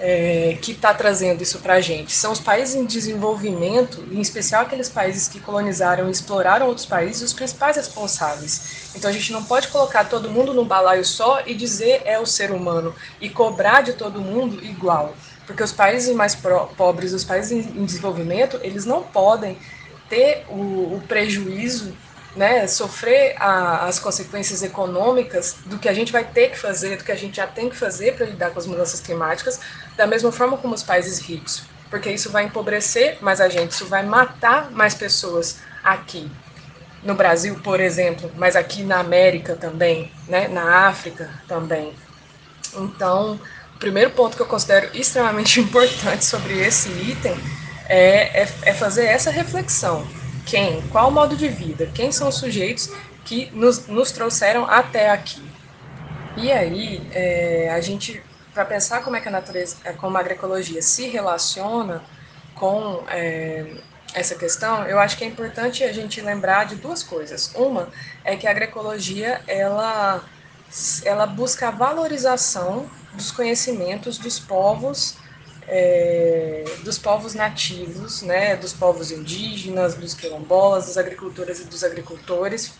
é, 0.00 0.56
que 0.62 0.72
está 0.72 0.94
trazendo 0.94 1.42
isso 1.42 1.58
para 1.58 1.74
a 1.74 1.80
gente. 1.80 2.12
São 2.12 2.32
os 2.32 2.40
países 2.40 2.74
em 2.74 2.86
desenvolvimento, 2.86 4.02
em 4.10 4.20
especial 4.20 4.62
aqueles 4.62 4.88
países 4.88 5.28
que 5.28 5.38
colonizaram 5.38 6.08
e 6.08 6.10
exploraram 6.10 6.66
outros 6.66 6.86
países, 6.86 7.22
os 7.22 7.32
principais 7.34 7.76
responsáveis. 7.76 8.90
Então 8.96 9.10
a 9.10 9.12
gente 9.12 9.30
não 9.30 9.44
pode 9.44 9.68
colocar 9.68 10.04
todo 10.04 10.30
mundo 10.30 10.54
num 10.54 10.64
balaio 10.64 11.04
só 11.04 11.42
e 11.46 11.54
dizer 11.54 12.00
é 12.06 12.18
o 12.18 12.24
ser 12.24 12.50
humano 12.50 12.94
e 13.20 13.28
cobrar 13.28 13.82
de 13.82 13.92
todo 13.92 14.22
mundo 14.22 14.64
igual. 14.64 15.14
Porque 15.46 15.62
os 15.62 15.72
países 15.72 16.14
mais 16.14 16.34
pobres, 16.34 17.12
os 17.12 17.24
países 17.24 17.52
em 17.52 17.84
desenvolvimento, 17.84 18.58
eles 18.62 18.86
não 18.86 19.02
podem 19.02 19.58
ter 20.08 20.44
o, 20.48 20.94
o 20.94 21.02
prejuízo 21.06 21.94
né, 22.34 22.66
sofrer 22.66 23.34
a, 23.38 23.86
as 23.86 23.98
consequências 23.98 24.62
econômicas 24.62 25.56
do 25.66 25.78
que 25.78 25.88
a 25.88 25.92
gente 25.92 26.12
vai 26.12 26.24
ter 26.24 26.50
que 26.50 26.58
fazer, 26.58 26.96
do 26.96 27.04
que 27.04 27.12
a 27.12 27.16
gente 27.16 27.36
já 27.36 27.46
tem 27.46 27.68
que 27.68 27.76
fazer 27.76 28.14
para 28.14 28.26
lidar 28.26 28.50
com 28.50 28.58
as 28.58 28.66
mudanças 28.66 29.00
climáticas, 29.00 29.60
da 29.96 30.06
mesma 30.06 30.30
forma 30.30 30.56
como 30.56 30.74
os 30.74 30.82
países 30.82 31.18
ricos, 31.18 31.64
porque 31.90 32.10
isso 32.10 32.30
vai 32.30 32.44
empobrecer 32.44 33.18
mais 33.20 33.40
a 33.40 33.48
gente, 33.48 33.72
isso 33.72 33.86
vai 33.86 34.04
matar 34.04 34.70
mais 34.70 34.94
pessoas 34.94 35.58
aqui. 35.82 36.30
No 37.02 37.14
Brasil, 37.14 37.58
por 37.64 37.80
exemplo, 37.80 38.30
mas 38.36 38.54
aqui 38.54 38.82
na 38.82 39.00
América 39.00 39.56
também, 39.56 40.12
né, 40.28 40.48
na 40.48 40.86
África 40.86 41.30
também. 41.48 41.94
Então, 42.74 43.40
o 43.74 43.78
primeiro 43.78 44.10
ponto 44.10 44.36
que 44.36 44.42
eu 44.42 44.46
considero 44.46 44.90
extremamente 44.94 45.58
importante 45.60 46.24
sobre 46.24 46.60
esse 46.60 46.90
item 46.90 47.34
é, 47.88 48.42
é, 48.42 48.48
é 48.62 48.74
fazer 48.74 49.06
essa 49.06 49.30
reflexão 49.30 50.06
quem? 50.50 50.82
Qual 50.88 51.10
modo 51.12 51.36
de 51.36 51.48
vida? 51.48 51.86
Quem 51.94 52.10
são 52.10 52.28
os 52.28 52.34
sujeitos 52.34 52.90
que 53.24 53.48
nos, 53.52 53.86
nos 53.86 54.10
trouxeram 54.10 54.64
até 54.68 55.08
aqui? 55.10 55.42
E 56.36 56.50
aí, 56.50 57.08
é, 57.12 57.70
a 57.72 57.80
gente, 57.80 58.20
para 58.52 58.64
pensar 58.64 59.02
como 59.02 59.14
é 59.14 59.20
que 59.20 59.28
a 59.28 59.30
natureza, 59.30 59.76
é, 59.84 59.92
como 59.92 60.16
a 60.16 60.20
agroecologia 60.20 60.82
se 60.82 61.08
relaciona 61.08 62.02
com 62.54 63.04
é, 63.08 63.76
essa 64.12 64.34
questão, 64.34 64.84
eu 64.86 64.98
acho 64.98 65.16
que 65.16 65.22
é 65.22 65.26
importante 65.28 65.84
a 65.84 65.92
gente 65.92 66.20
lembrar 66.20 66.66
de 66.66 66.74
duas 66.74 67.04
coisas. 67.04 67.52
Uma 67.54 67.88
é 68.24 68.34
que 68.34 68.46
a 68.46 68.50
agroecologia 68.50 69.40
ela, 69.46 70.24
ela 71.04 71.26
busca 71.26 71.68
a 71.68 71.70
valorização 71.70 72.90
dos 73.14 73.30
conhecimentos 73.30 74.18
dos 74.18 74.40
povos 74.40 75.16
é, 75.72 76.64
dos 76.82 76.98
povos 76.98 77.32
nativos, 77.32 78.22
né, 78.22 78.56
dos 78.56 78.72
povos 78.72 79.12
indígenas, 79.12 79.94
dos 79.94 80.14
quilombolas, 80.14 80.86
dos 80.86 80.98
agricultoras 80.98 81.60
e 81.60 81.64
dos 81.64 81.84
agricultores. 81.84 82.72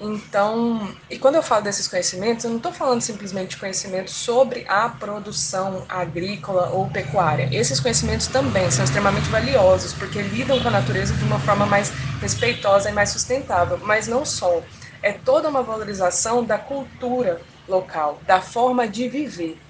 Então, 0.00 0.96
e 1.10 1.18
quando 1.18 1.34
eu 1.34 1.42
falo 1.42 1.62
desses 1.62 1.86
conhecimentos, 1.86 2.44
eu 2.44 2.50
não 2.50 2.56
estou 2.56 2.72
falando 2.72 3.02
simplesmente 3.02 3.50
de 3.50 3.56
conhecimentos 3.58 4.14
sobre 4.14 4.64
a 4.66 4.88
produção 4.88 5.84
agrícola 5.88 6.70
ou 6.70 6.88
pecuária. 6.88 7.48
Esses 7.52 7.78
conhecimentos 7.78 8.26
também 8.26 8.68
são 8.70 8.82
extremamente 8.82 9.28
valiosos, 9.28 9.92
porque 9.92 10.22
lidam 10.22 10.58
com 10.60 10.68
a 10.68 10.72
natureza 10.72 11.14
de 11.14 11.22
uma 11.24 11.38
forma 11.38 11.66
mais 11.66 11.92
respeitosa 12.20 12.88
e 12.88 12.92
mais 12.92 13.10
sustentável. 13.10 13.78
Mas 13.82 14.08
não 14.08 14.24
só, 14.24 14.62
é 15.02 15.12
toda 15.12 15.50
uma 15.50 15.62
valorização 15.62 16.42
da 16.42 16.58
cultura 16.58 17.42
local, 17.68 18.18
da 18.26 18.40
forma 18.40 18.88
de 18.88 19.06
viver 19.08 19.60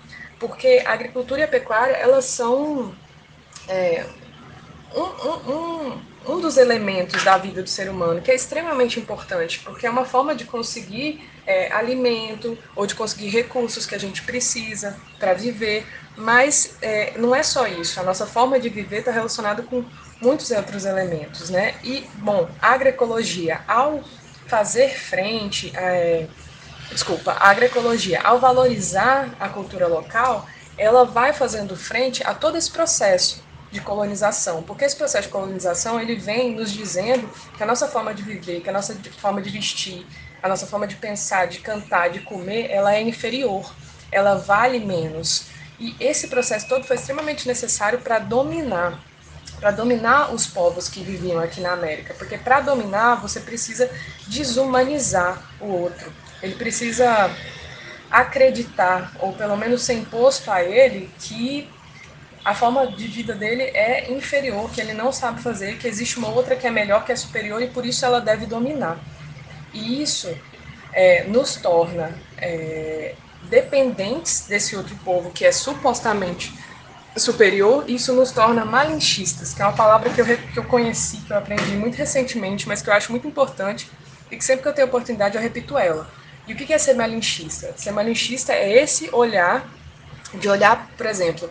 porque 0.42 0.82
a 0.84 0.92
agricultura 0.92 1.40
e 1.40 1.44
a 1.44 1.48
pecuária 1.48 1.92
elas 1.92 2.24
são 2.24 2.92
é, 3.68 4.04
um, 4.92 5.50
um, 5.52 6.02
um, 6.26 6.40
dos 6.40 6.56
elementos 6.56 7.22
da 7.22 7.38
vida 7.38 7.62
do 7.62 7.68
ser 7.68 7.88
humano 7.88 8.20
que 8.20 8.28
é 8.28 8.34
extremamente 8.34 8.98
importante, 8.98 9.60
porque 9.60 9.86
é 9.86 9.90
uma 9.90 10.04
forma 10.04 10.34
de 10.34 10.44
conseguir 10.44 11.30
é, 11.46 11.72
alimento 11.72 12.58
ou 12.74 12.86
de 12.88 12.96
conseguir 12.96 13.28
recursos 13.28 13.86
que 13.86 13.94
a 13.94 13.98
gente 13.98 14.22
precisa 14.22 14.98
para 15.16 15.32
viver, 15.32 15.86
mas 16.16 16.76
é, 16.82 17.12
não 17.16 17.32
é 17.32 17.44
só 17.44 17.68
isso, 17.68 18.00
a 18.00 18.02
nossa 18.02 18.26
forma 18.26 18.58
de 18.58 18.68
viver 18.68 18.98
está 18.98 19.12
relacionada 19.12 19.62
com 19.62 19.84
muitos 20.20 20.50
outros 20.50 20.84
elementos, 20.84 21.50
né? 21.50 21.76
E, 21.84 22.04
bom, 22.14 22.48
a 22.60 22.72
agroecologia, 22.72 23.60
ao 23.68 24.02
fazer 24.46 24.90
frente 24.90 25.72
é, 25.76 26.26
desculpa, 26.92 27.32
a 27.32 27.48
agroecologia, 27.48 28.20
ao 28.22 28.38
valorizar 28.38 29.34
a 29.40 29.48
cultura 29.48 29.86
local, 29.86 30.46
ela 30.76 31.04
vai 31.04 31.32
fazendo 31.32 31.76
frente 31.76 32.22
a 32.24 32.34
todo 32.34 32.56
esse 32.56 32.70
processo 32.70 33.42
de 33.70 33.80
colonização, 33.80 34.62
porque 34.62 34.84
esse 34.84 34.96
processo 34.96 35.28
de 35.28 35.32
colonização 35.32 35.98
ele 35.98 36.14
vem 36.14 36.54
nos 36.54 36.70
dizendo 36.70 37.28
que 37.56 37.62
a 37.62 37.66
nossa 37.66 37.88
forma 37.88 38.12
de 38.12 38.22
viver, 38.22 38.60
que 38.60 38.68
a 38.68 38.72
nossa 38.72 38.94
forma 39.18 39.40
de 39.40 39.48
vestir, 39.48 40.06
a 40.42 40.48
nossa 40.48 40.66
forma 40.66 40.86
de 40.86 40.96
pensar, 40.96 41.46
de 41.46 41.60
cantar, 41.60 42.10
de 42.10 42.20
comer, 42.20 42.70
ela 42.70 42.94
é 42.94 43.00
inferior, 43.00 43.72
ela 44.10 44.34
vale 44.34 44.78
menos. 44.78 45.46
E 45.80 45.96
esse 45.98 46.28
processo 46.28 46.68
todo 46.68 46.84
foi 46.84 46.96
extremamente 46.96 47.48
necessário 47.48 48.00
para 48.00 48.18
dominar, 48.18 49.02
para 49.58 49.70
dominar 49.70 50.34
os 50.34 50.46
povos 50.46 50.88
que 50.88 51.02
viviam 51.02 51.40
aqui 51.40 51.60
na 51.60 51.72
América, 51.72 52.14
porque 52.18 52.36
para 52.36 52.60
dominar 52.60 53.22
você 53.22 53.40
precisa 53.40 53.90
desumanizar 54.26 55.42
o 55.60 55.66
outro 55.66 56.12
ele 56.42 56.54
precisa 56.54 57.30
acreditar, 58.10 59.12
ou 59.20 59.32
pelo 59.32 59.56
menos 59.56 59.82
ser 59.82 59.94
imposto 59.94 60.50
a 60.50 60.62
ele, 60.62 61.10
que 61.18 61.68
a 62.44 62.54
forma 62.54 62.86
de 62.88 63.06
vida 63.06 63.34
dele 63.34 63.62
é 63.62 64.12
inferior, 64.12 64.70
que 64.70 64.80
ele 64.80 64.92
não 64.92 65.12
sabe 65.12 65.40
fazer, 65.40 65.78
que 65.78 65.86
existe 65.86 66.18
uma 66.18 66.28
outra 66.28 66.56
que 66.56 66.66
é 66.66 66.70
melhor, 66.70 67.04
que 67.04 67.12
é 67.12 67.16
superior 67.16 67.62
e 67.62 67.68
por 67.68 67.86
isso 67.86 68.04
ela 68.04 68.20
deve 68.20 68.44
dominar. 68.46 68.98
E 69.72 70.02
isso 70.02 70.28
é, 70.92 71.24
nos 71.24 71.56
torna 71.56 72.12
é, 72.36 73.14
dependentes 73.44 74.46
desse 74.46 74.76
outro 74.76 74.94
povo 74.96 75.30
que 75.30 75.46
é 75.46 75.52
supostamente 75.52 76.52
superior, 77.16 77.84
isso 77.88 78.12
nos 78.12 78.32
torna 78.32 78.64
malinchistas, 78.64 79.54
que 79.54 79.62
é 79.62 79.64
uma 79.64 79.76
palavra 79.76 80.10
que 80.10 80.20
eu, 80.20 80.26
que 80.26 80.58
eu 80.58 80.64
conheci, 80.64 81.18
que 81.18 81.32
eu 81.32 81.38
aprendi 81.38 81.76
muito 81.76 81.94
recentemente, 81.94 82.66
mas 82.66 82.82
que 82.82 82.90
eu 82.90 82.94
acho 82.94 83.12
muito 83.12 83.26
importante 83.26 83.88
e 84.30 84.36
que 84.36 84.44
sempre 84.44 84.62
que 84.62 84.68
eu 84.68 84.72
tenho 84.72 84.88
oportunidade 84.88 85.36
eu 85.36 85.42
repito 85.42 85.78
ela 85.78 86.08
e 86.46 86.52
o 86.52 86.56
que 86.56 86.72
é 86.72 86.78
ser 86.78 86.94
malinchista? 86.94 87.72
Ser 87.76 87.92
malinchista 87.92 88.52
é 88.52 88.82
esse 88.82 89.08
olhar, 89.12 89.68
de 90.34 90.48
olhar, 90.48 90.90
por 90.96 91.06
exemplo, 91.06 91.50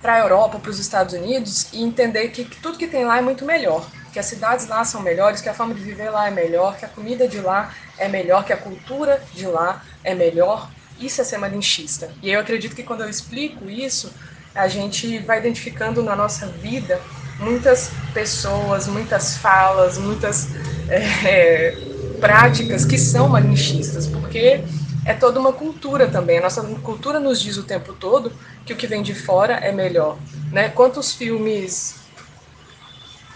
para 0.00 0.14
a 0.14 0.18
Europa, 0.18 0.58
para 0.58 0.70
os 0.70 0.80
Estados 0.80 1.14
Unidos 1.14 1.68
e 1.72 1.82
entender 1.82 2.28
que, 2.28 2.44
tudo 2.44 2.76
que 2.76 2.88
tem 2.88 3.04
lá 3.04 3.18
é 3.18 3.20
muito 3.22 3.44
melhor, 3.44 3.86
que 4.12 4.18
as 4.18 4.26
cidades 4.26 4.66
lá 4.66 4.84
são 4.84 5.00
melhores, 5.00 5.40
que 5.40 5.48
a 5.48 5.54
forma 5.54 5.72
de 5.74 5.82
viver 5.82 6.10
lá 6.10 6.26
é 6.26 6.30
melhor, 6.30 6.76
que 6.76 6.84
a 6.84 6.88
comida 6.88 7.28
de 7.28 7.40
lá 7.40 7.72
é 7.96 8.08
melhor, 8.08 8.44
que 8.44 8.52
a 8.52 8.56
cultura 8.56 9.22
de 9.32 9.46
lá 9.46 9.84
é 10.02 10.14
melhor. 10.14 10.70
Isso 10.98 11.20
é 11.20 11.24
ser 11.24 11.38
malinchista. 11.38 12.10
E 12.20 12.30
eu 12.30 12.40
acredito 12.40 12.74
que 12.74 12.82
quando 12.82 13.02
eu 13.02 13.08
explico 13.08 13.70
isso, 13.70 14.12
a 14.54 14.68
gente 14.68 15.18
vai 15.20 15.38
identificando 15.38 16.02
na 16.02 16.14
nossa 16.14 16.46
vida 16.46 17.00
muitas 17.38 17.90
pessoas, 18.12 18.86
muitas 18.86 19.36
falas, 19.36 19.98
muitas 19.98 20.48
é, 20.88 21.74
práticas 22.22 22.84
que 22.84 22.96
são 22.96 23.28
malinchistas, 23.28 24.06
porque 24.06 24.62
é 25.04 25.12
toda 25.12 25.40
uma 25.40 25.52
cultura 25.52 26.06
também. 26.06 26.38
A 26.38 26.42
nossa 26.42 26.62
cultura 26.62 27.18
nos 27.18 27.42
diz 27.42 27.56
o 27.56 27.64
tempo 27.64 27.92
todo 27.94 28.32
que 28.64 28.72
o 28.72 28.76
que 28.76 28.86
vem 28.86 29.02
de 29.02 29.12
fora 29.12 29.54
é 29.54 29.72
melhor. 29.72 30.16
Né? 30.52 30.68
Quantos 30.68 31.12
filmes 31.12 31.96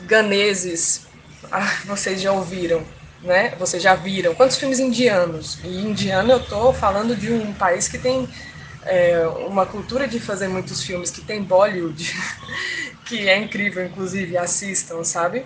ganeses 0.02 1.04
ah, 1.50 1.80
vocês 1.84 2.22
já 2.22 2.30
ouviram? 2.30 2.84
Né? 3.22 3.56
Vocês 3.58 3.82
já 3.82 3.96
viram? 3.96 4.36
Quantos 4.36 4.56
filmes 4.56 4.78
indianos? 4.78 5.58
E 5.64 5.80
indiano 5.80 6.30
eu 6.30 6.38
estou 6.38 6.72
falando 6.72 7.16
de 7.16 7.32
um 7.32 7.52
país 7.54 7.88
que 7.88 7.98
tem 7.98 8.28
é, 8.84 9.26
uma 9.48 9.66
cultura 9.66 10.06
de 10.06 10.20
fazer 10.20 10.46
muitos 10.46 10.80
filmes, 10.84 11.10
que 11.10 11.22
tem 11.22 11.42
Bollywood, 11.42 12.14
que 13.04 13.28
é 13.28 13.36
incrível, 13.36 13.84
inclusive, 13.84 14.38
assistam, 14.38 15.02
sabe? 15.02 15.44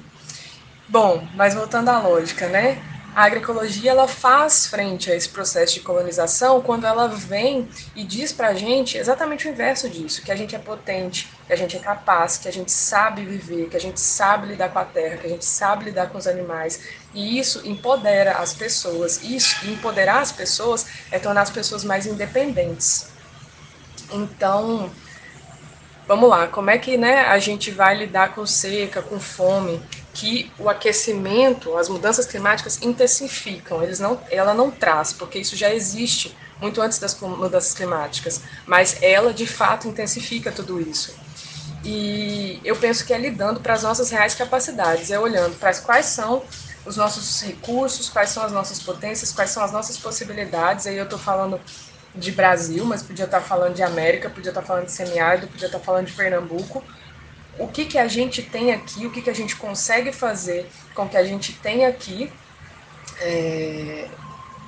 Bom, 0.86 1.26
mas 1.34 1.54
voltando 1.54 1.88
à 1.88 1.98
lógica, 2.00 2.46
né? 2.46 2.89
A 3.14 3.24
agroecologia 3.24 3.90
ela 3.90 4.06
faz 4.06 4.66
frente 4.66 5.10
a 5.10 5.16
esse 5.16 5.28
processo 5.28 5.74
de 5.74 5.80
colonização 5.80 6.60
quando 6.60 6.86
ela 6.86 7.08
vem 7.08 7.68
e 7.96 8.04
diz 8.04 8.32
para 8.32 8.48
a 8.48 8.54
gente 8.54 8.96
exatamente 8.96 9.48
o 9.48 9.50
inverso 9.50 9.90
disso, 9.90 10.22
que 10.22 10.30
a 10.30 10.36
gente 10.36 10.54
é 10.54 10.58
potente, 10.60 11.28
que 11.44 11.52
a 11.52 11.56
gente 11.56 11.76
é 11.76 11.80
capaz, 11.80 12.38
que 12.38 12.46
a 12.46 12.52
gente 12.52 12.70
sabe 12.70 13.24
viver, 13.24 13.68
que 13.68 13.76
a 13.76 13.80
gente 13.80 13.98
sabe 13.98 14.46
lidar 14.46 14.68
com 14.68 14.78
a 14.78 14.84
terra, 14.84 15.16
que 15.16 15.26
a 15.26 15.30
gente 15.30 15.44
sabe 15.44 15.86
lidar 15.86 16.08
com 16.10 16.18
os 16.18 16.28
animais. 16.28 16.80
E 17.12 17.36
isso 17.38 17.66
empodera 17.66 18.38
as 18.38 18.54
pessoas. 18.54 19.20
Isso, 19.24 19.68
empoderar 19.68 20.20
as 20.20 20.30
pessoas 20.30 20.86
é 21.10 21.18
tornar 21.18 21.42
as 21.42 21.50
pessoas 21.50 21.82
mais 21.82 22.06
independentes. 22.06 23.08
Então, 24.12 24.88
vamos 26.06 26.30
lá, 26.30 26.46
como 26.46 26.70
é 26.70 26.78
que 26.78 26.96
né, 26.96 27.26
a 27.26 27.38
gente 27.40 27.72
vai 27.72 27.96
lidar 27.96 28.34
com 28.34 28.46
seca, 28.46 29.02
com 29.02 29.18
fome? 29.18 29.82
Que 30.12 30.50
o 30.58 30.68
aquecimento, 30.68 31.76
as 31.76 31.88
mudanças 31.88 32.26
climáticas 32.26 32.80
intensificam, 32.82 33.82
eles 33.82 34.00
não, 34.00 34.20
ela 34.30 34.52
não 34.52 34.70
traz, 34.70 35.12
porque 35.12 35.38
isso 35.38 35.56
já 35.56 35.72
existe 35.72 36.36
muito 36.60 36.80
antes 36.80 36.98
das 36.98 37.18
mudanças 37.20 37.72
climáticas, 37.72 38.42
mas 38.66 38.98
ela 39.02 39.32
de 39.32 39.46
fato 39.46 39.88
intensifica 39.88 40.52
tudo 40.52 40.80
isso. 40.80 41.14
E 41.84 42.60
eu 42.62 42.76
penso 42.76 43.06
que 43.06 43.14
é 43.14 43.18
lidando 43.18 43.60
para 43.60 43.74
as 43.74 43.82
nossas 43.82 44.10
reais 44.10 44.34
capacidades, 44.34 45.10
é 45.10 45.18
olhando 45.18 45.56
para 45.56 45.72
quais 45.80 46.06
são 46.06 46.44
os 46.84 46.96
nossos 46.96 47.40
recursos, 47.42 48.08
quais 48.08 48.30
são 48.30 48.42
as 48.42 48.52
nossas 48.52 48.80
potências, 48.80 49.32
quais 49.32 49.50
são 49.50 49.62
as 49.62 49.72
nossas 49.72 49.96
possibilidades. 49.96 50.86
Aí 50.86 50.96
eu 50.96 51.04
estou 51.04 51.18
falando 51.18 51.60
de 52.14 52.32
Brasil, 52.32 52.84
mas 52.84 53.02
podia 53.02 53.24
estar 53.24 53.40
falando 53.40 53.74
de 53.74 53.82
América, 53.82 54.28
podia 54.28 54.50
estar 54.50 54.62
falando 54.62 54.86
de 54.86 54.92
semiárido, 54.92 55.48
podia 55.48 55.66
estar 55.66 55.78
falando 55.80 56.06
de 56.06 56.12
Pernambuco. 56.12 56.84
O 57.60 57.68
que, 57.68 57.84
que 57.84 57.98
a 57.98 58.08
gente 58.08 58.42
tem 58.42 58.72
aqui, 58.72 59.06
o 59.06 59.10
que, 59.10 59.20
que 59.20 59.30
a 59.30 59.34
gente 59.34 59.54
consegue 59.54 60.12
fazer 60.12 60.68
com 60.94 61.04
o 61.04 61.08
que 61.08 61.16
a 61.16 61.24
gente 61.24 61.52
tem 61.52 61.84
aqui 61.84 62.32
é, 63.20 64.08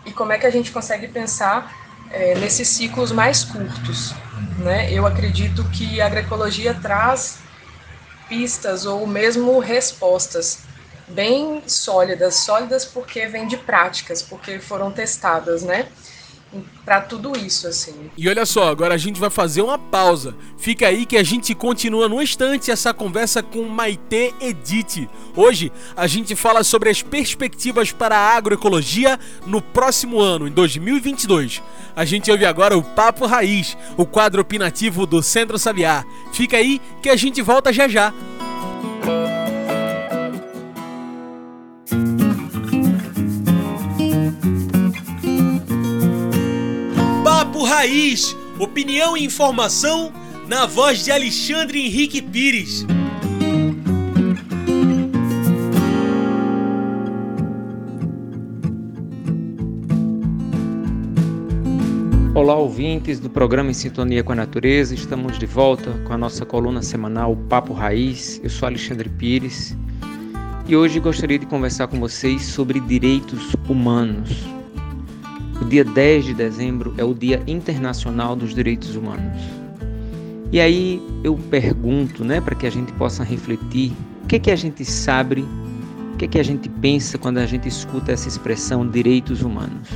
e 0.04 0.12
como 0.12 0.32
é 0.32 0.38
que 0.38 0.46
a 0.46 0.50
gente 0.50 0.70
consegue 0.70 1.08
pensar 1.08 1.75
é, 2.11 2.34
nesses 2.34 2.68
ciclos 2.68 3.11
mais 3.11 3.44
curtos. 3.44 4.14
Né? 4.58 4.92
Eu 4.92 5.06
acredito 5.06 5.64
que 5.70 6.00
a 6.00 6.06
agroecologia 6.06 6.75
traz 6.75 7.38
pistas 8.28 8.87
ou 8.87 9.06
mesmo 9.06 9.58
respostas 9.58 10.61
bem 11.08 11.62
sólidas, 11.66 12.37
sólidas 12.37 12.84
porque 12.84 13.26
vêm 13.26 13.46
de 13.46 13.56
práticas, 13.56 14.22
porque 14.22 14.58
foram 14.58 14.90
testadas, 14.92 15.62
né? 15.62 15.88
Para 16.85 17.00
tudo 17.00 17.37
isso, 17.37 17.66
assim. 17.66 18.11
E 18.16 18.28
olha 18.28 18.44
só, 18.44 18.68
agora 18.68 18.94
a 18.94 18.99
gente 18.99 19.21
vai 19.21 19.30
fazer 19.30 19.62
uma 19.62 19.78
pausa. 19.78 20.35
Fica 20.59 20.88
aí 20.88 21.06
que 21.06 21.16
a 21.16 21.23
gente 21.23 21.54
continua 21.54 22.09
no 22.09 22.21
instante 22.21 22.71
essa 22.71 22.92
conversa 22.92 23.42
com 23.42 23.62
Maite 23.64 24.35
Edith. 24.40 25.09
Hoje 25.37 25.73
a 25.97 26.06
gente 26.06 26.35
fala 26.35 26.64
sobre 26.64 26.90
as 26.90 27.02
perspectivas 27.02 27.92
para 27.92 28.16
a 28.16 28.37
agroecologia 28.37 29.18
no 29.47 29.62
próximo 29.62 30.21
ano, 30.21 30.49
em 30.49 30.50
2022. 30.50 31.62
A 31.94 32.04
gente 32.04 32.30
ouve 32.30 32.44
agora 32.44 32.76
o 32.76 32.82
Papo 32.82 33.26
Raiz, 33.26 33.76
o 33.97 34.04
quadro 34.04 34.42
opinativo 34.42 35.06
do 35.06 35.23
Centro 35.23 35.59
Sabiá. 35.59 36.04
Fica 36.32 36.56
aí 36.56 36.80
que 37.02 37.09
a 37.09 37.16
gente 37.16 37.40
volta 37.42 37.73
já 37.73 37.87
já. 37.88 38.12
Raiz, 47.61 48.37
opinião 48.59 49.16
e 49.16 49.25
informação 49.25 50.12
na 50.49 50.66
voz 50.66 51.04
de 51.04 51.12
Alexandre 51.12 51.80
Henrique 51.80 52.23
Pires. 52.23 52.87
Olá, 62.35 62.56
ouvintes 62.56 63.21
do 63.21 63.28
programa 63.30 63.71
Em 63.71 63.75
Sintonia 63.75 64.25
com 64.25 64.32
a 64.32 64.35
Natureza. 64.35 64.94
Estamos 64.94 65.38
de 65.38 65.47
volta 65.47 65.92
com 66.06 66.12
a 66.12 66.18
nossa 66.18 66.44
coluna 66.47 66.82
semanal 66.82 67.37
Papo 67.49 67.73
Raiz. 67.73 68.40
Eu 68.42 68.50
sou 68.50 68.66
Alexandre 68.66 69.09
Pires 69.09 69.76
e 70.66 70.75
hoje 70.75 70.99
gostaria 70.99 71.38
de 71.38 71.47
conversar 71.47 71.87
com 71.88 72.00
vocês 72.00 72.42
sobre 72.47 72.80
direitos 72.80 73.54
humanos. 73.68 74.62
O 75.62 75.64
dia 75.64 75.85
10 75.85 76.25
de 76.25 76.35
dezembro 76.35 76.92
é 76.99 77.04
o 77.04 77.14
Dia 77.14 77.40
Internacional 77.47 78.35
dos 78.35 78.52
Direitos 78.52 78.97
Humanos. 78.97 79.40
E 80.50 80.61
aí 80.61 81.00
eu 81.23 81.37
pergunto, 81.37 82.25
né, 82.25 82.40
para 82.40 82.57
que 82.57 82.66
a 82.66 82.71
gente 82.71 82.92
possa 82.95 83.23
refletir, 83.23 83.92
o 84.25 84.26
que 84.26 84.35
é 84.35 84.38
que 84.40 84.50
a 84.50 84.57
gente 84.57 84.85
sabe, 84.85 85.47
o 86.12 86.16
que 86.16 86.25
é 86.25 86.28
que 86.28 86.40
a 86.40 86.42
gente 86.42 86.69
pensa 86.69 87.16
quando 87.16 87.38
a 87.38 87.47
gente 87.47 87.69
escuta 87.69 88.11
essa 88.11 88.26
expressão 88.26 88.85
direitos 88.85 89.42
humanos? 89.42 89.88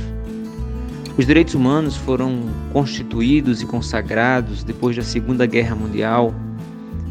Os 1.17 1.25
direitos 1.25 1.53
humanos 1.53 1.97
foram 1.97 2.43
constituídos 2.71 3.61
e 3.61 3.65
consagrados 3.65 4.63
depois 4.63 4.95
da 4.95 5.03
Segunda 5.03 5.45
Guerra 5.45 5.75
Mundial 5.75 6.33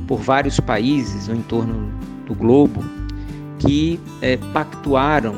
por 0.09 0.19
vários 0.19 0.59
países 0.59 1.29
no 1.29 1.37
entorno 1.37 1.93
do 2.25 2.35
globo 2.35 2.83
que 3.59 4.01
é, 4.23 4.39
pactuaram 4.55 5.35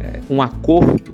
é, 0.00 0.20
um 0.28 0.42
acordo 0.42 1.13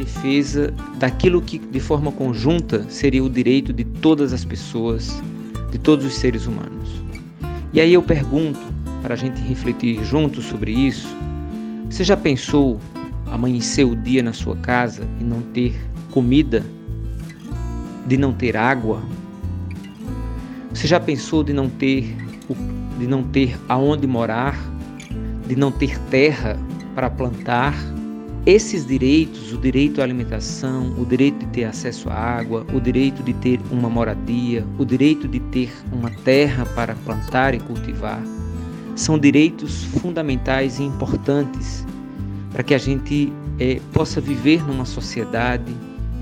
defesa 0.00 0.72
daquilo 0.98 1.42
que, 1.42 1.58
de 1.58 1.78
forma 1.78 2.10
conjunta, 2.10 2.84
seria 2.88 3.22
o 3.22 3.28
direito 3.28 3.72
de 3.72 3.84
todas 3.84 4.32
as 4.32 4.44
pessoas, 4.44 5.22
de 5.70 5.78
todos 5.78 6.06
os 6.06 6.14
seres 6.14 6.46
humanos. 6.46 7.02
E 7.72 7.80
aí 7.80 7.92
eu 7.92 8.02
pergunto, 8.02 8.58
para 9.02 9.14
a 9.14 9.16
gente 9.16 9.40
refletir 9.42 10.02
juntos 10.04 10.46
sobre 10.46 10.72
isso, 10.72 11.08
você 11.88 12.02
já 12.02 12.16
pensou 12.16 12.80
amanhecer 13.26 13.84
o 13.84 13.94
dia 13.94 14.22
na 14.22 14.32
sua 14.32 14.56
casa 14.56 15.06
e 15.20 15.24
não 15.24 15.42
ter 15.42 15.78
comida, 16.10 16.64
de 18.06 18.16
não 18.16 18.32
ter 18.32 18.56
água? 18.56 19.02
Você 20.72 20.86
já 20.86 20.98
pensou 20.98 21.44
de 21.44 21.52
não 21.52 21.68
ter 21.68 22.16
de 22.98 23.06
não 23.06 23.22
ter 23.22 23.58
aonde 23.66 24.06
morar, 24.06 24.58
de 25.46 25.56
não 25.56 25.72
ter 25.72 25.98
terra 26.10 26.58
para 26.94 27.08
plantar? 27.08 27.74
Esses 28.46 28.86
direitos, 28.86 29.52
o 29.52 29.58
direito 29.58 30.00
à 30.00 30.04
alimentação, 30.04 30.94
o 30.98 31.04
direito 31.04 31.40
de 31.40 31.46
ter 31.48 31.64
acesso 31.64 32.08
à 32.08 32.14
água, 32.14 32.66
o 32.72 32.80
direito 32.80 33.22
de 33.22 33.34
ter 33.34 33.60
uma 33.70 33.90
moradia, 33.90 34.64
o 34.78 34.84
direito 34.84 35.28
de 35.28 35.38
ter 35.38 35.70
uma 35.92 36.10
terra 36.10 36.64
para 36.74 36.94
plantar 36.94 37.52
e 37.54 37.60
cultivar, 37.60 38.22
são 38.96 39.18
direitos 39.18 39.84
fundamentais 39.84 40.78
e 40.78 40.84
importantes 40.84 41.86
para 42.50 42.62
que 42.62 42.72
a 42.72 42.78
gente 42.78 43.30
é, 43.58 43.78
possa 43.92 44.22
viver 44.22 44.66
numa 44.66 44.86
sociedade 44.86 45.72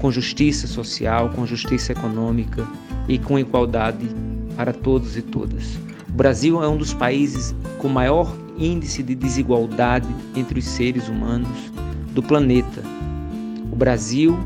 com 0.00 0.10
justiça 0.10 0.66
social, 0.66 1.28
com 1.30 1.46
justiça 1.46 1.92
econômica 1.92 2.66
e 3.06 3.16
com 3.16 3.38
igualdade 3.38 4.08
para 4.56 4.72
todos 4.72 5.16
e 5.16 5.22
todas. 5.22 5.76
O 6.08 6.12
Brasil 6.12 6.60
é 6.64 6.68
um 6.68 6.76
dos 6.76 6.92
países 6.92 7.54
com 7.78 7.88
maior 7.88 8.36
índice 8.58 9.04
de 9.04 9.14
desigualdade 9.14 10.08
entre 10.34 10.58
os 10.58 10.64
seres 10.64 11.08
humanos 11.08 11.70
do 12.18 12.22
planeta. 12.22 12.82
O 13.70 13.76
Brasil, 13.76 14.36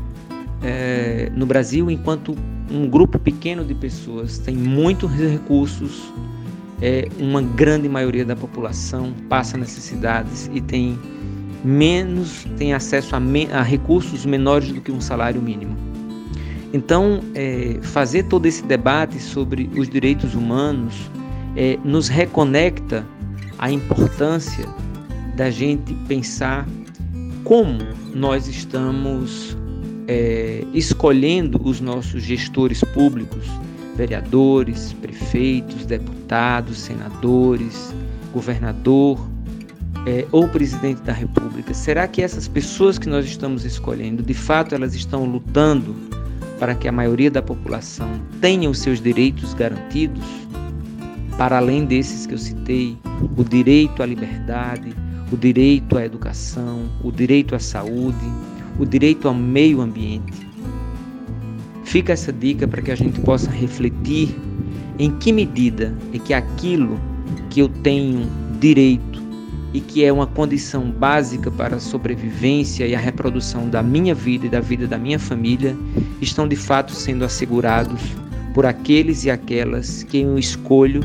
é, 0.61 1.31
no 1.35 1.43
Brasil, 1.47 1.89
enquanto 1.89 2.35
um 2.69 2.87
grupo 2.87 3.17
pequeno 3.17 3.65
de 3.65 3.73
pessoas 3.73 4.37
tem 4.37 4.55
muitos 4.55 5.11
recursos, 5.11 6.13
é, 6.79 7.07
uma 7.17 7.41
grande 7.41 7.89
maioria 7.89 8.23
da 8.23 8.35
população 8.35 9.11
passa 9.27 9.57
necessidades 9.57 10.51
e 10.53 10.61
tem 10.61 10.99
menos, 11.63 12.45
tem 12.57 12.75
acesso 12.75 13.15
a, 13.15 13.19
me, 13.19 13.47
a 13.51 13.63
recursos 13.63 14.23
menores 14.23 14.71
do 14.71 14.79
que 14.79 14.91
um 14.91 15.01
salário 15.01 15.41
mínimo. 15.41 15.75
Então, 16.71 17.21
é, 17.33 17.79
fazer 17.81 18.23
todo 18.23 18.45
esse 18.45 18.63
debate 18.63 19.19
sobre 19.19 19.67
os 19.75 19.89
direitos 19.89 20.35
humanos 20.35 21.09
é, 21.55 21.79
nos 21.83 22.07
reconecta 22.07 23.03
à 23.57 23.71
importância 23.71 24.67
da 25.35 25.49
gente 25.49 25.95
pensar 26.07 26.67
como 27.43 27.79
nós 28.13 28.47
estamos 28.47 29.57
é, 30.07 30.63
escolhendo 30.73 31.59
os 31.63 31.79
nossos 31.79 32.23
gestores 32.23 32.81
públicos, 32.93 33.45
vereadores, 33.95 34.93
prefeitos, 34.93 35.85
deputados, 35.85 36.77
senadores, 36.77 37.93
governador 38.33 39.19
é, 40.05 40.25
ou 40.31 40.47
presidente 40.47 41.01
da 41.01 41.13
República. 41.13 41.73
Será 41.73 42.07
que 42.07 42.21
essas 42.21 42.47
pessoas 42.47 42.97
que 42.97 43.07
nós 43.07 43.25
estamos 43.25 43.63
escolhendo, 43.63 44.23
de 44.23 44.33
fato, 44.33 44.73
elas 44.75 44.95
estão 44.95 45.25
lutando 45.25 45.95
para 46.59 46.75
que 46.75 46.87
a 46.87 46.91
maioria 46.91 47.29
da 47.29 47.41
população 47.41 48.09
tenha 48.41 48.69
os 48.69 48.79
seus 48.79 49.01
direitos 49.01 49.53
garantidos? 49.53 50.23
Para 51.37 51.57
além 51.57 51.85
desses 51.85 52.25
que 52.27 52.33
eu 52.33 52.37
citei, 52.37 52.97
o 53.35 53.43
direito 53.43 54.03
à 54.03 54.05
liberdade, 54.05 54.93
o 55.33 55.37
direito 55.37 55.97
à 55.97 56.05
educação, 56.05 56.87
o 57.03 57.11
direito 57.11 57.55
à 57.55 57.59
saúde, 57.59 58.23
o 58.77 58.85
direito 58.85 59.27
ao 59.27 59.33
meio 59.33 59.81
ambiente. 59.81 60.47
Fica 61.83 62.13
essa 62.13 62.31
dica 62.31 62.67
para 62.67 62.83
que 62.83 62.91
a 62.91 62.95
gente 62.95 63.19
possa 63.21 63.49
refletir 63.49 64.35
em 64.99 65.09
que 65.17 65.33
medida 65.33 65.97
é 66.13 66.19
que 66.19 66.35
aquilo 66.35 66.99
que 67.49 67.61
eu 67.61 67.67
tenho 67.67 68.29
direito 68.59 69.23
e 69.73 69.81
que 69.81 70.05
é 70.05 70.13
uma 70.13 70.27
condição 70.27 70.91
básica 70.91 71.49
para 71.49 71.77
a 71.77 71.79
sobrevivência 71.79 72.85
e 72.85 72.93
a 72.93 72.99
reprodução 72.99 73.67
da 73.67 73.81
minha 73.81 74.13
vida 74.13 74.45
e 74.45 74.49
da 74.49 74.59
vida 74.59 74.85
da 74.85 74.99
minha 74.99 75.17
família 75.17 75.75
estão 76.21 76.47
de 76.47 76.55
fato 76.55 76.91
sendo 76.91 77.25
assegurados 77.25 78.01
por 78.53 78.67
aqueles 78.67 79.25
e 79.25 79.31
aquelas 79.31 80.03
que 80.03 80.19
eu 80.19 80.37
escolho 80.37 81.01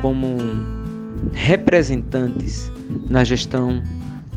como 0.00 0.38
representantes 1.34 2.72
na 3.08 3.24
gestão 3.24 3.82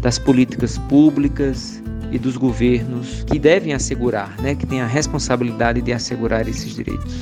das 0.02 0.18
políticas 0.18 0.78
públicas 0.78 1.82
e 2.12 2.18
dos 2.18 2.38
governos 2.38 3.24
que 3.24 3.38
devem 3.38 3.74
assegurar, 3.74 4.36
né, 4.42 4.56
que 4.56 4.66
têm 4.66 4.82
a 4.82 4.88
responsabilidade 4.88 5.82
de 5.82 5.94
assegurar 5.94 6.48
esses 6.48 6.74
direitos. 6.74 7.14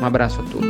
Um 0.00 0.04
abraço 0.04 0.40
a 0.40 0.44
todos. 0.44 0.68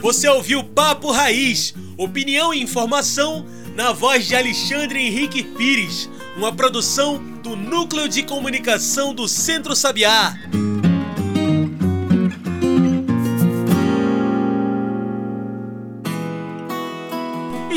Você 0.00 0.28
ouviu 0.28 0.62
Papo 0.62 1.10
Raiz, 1.10 1.74
opinião 1.96 2.52
e 2.52 2.62
informação 2.62 3.46
na 3.74 3.92
voz 3.92 4.26
de 4.26 4.36
Alexandre 4.36 5.00
Henrique 5.00 5.42
Pires, 5.42 6.10
uma 6.36 6.52
produção 6.52 7.22
do 7.42 7.56
Núcleo 7.56 8.08
de 8.08 8.22
Comunicação 8.22 9.14
do 9.14 9.26
Centro 9.26 9.74
Sabiá. 9.74 10.36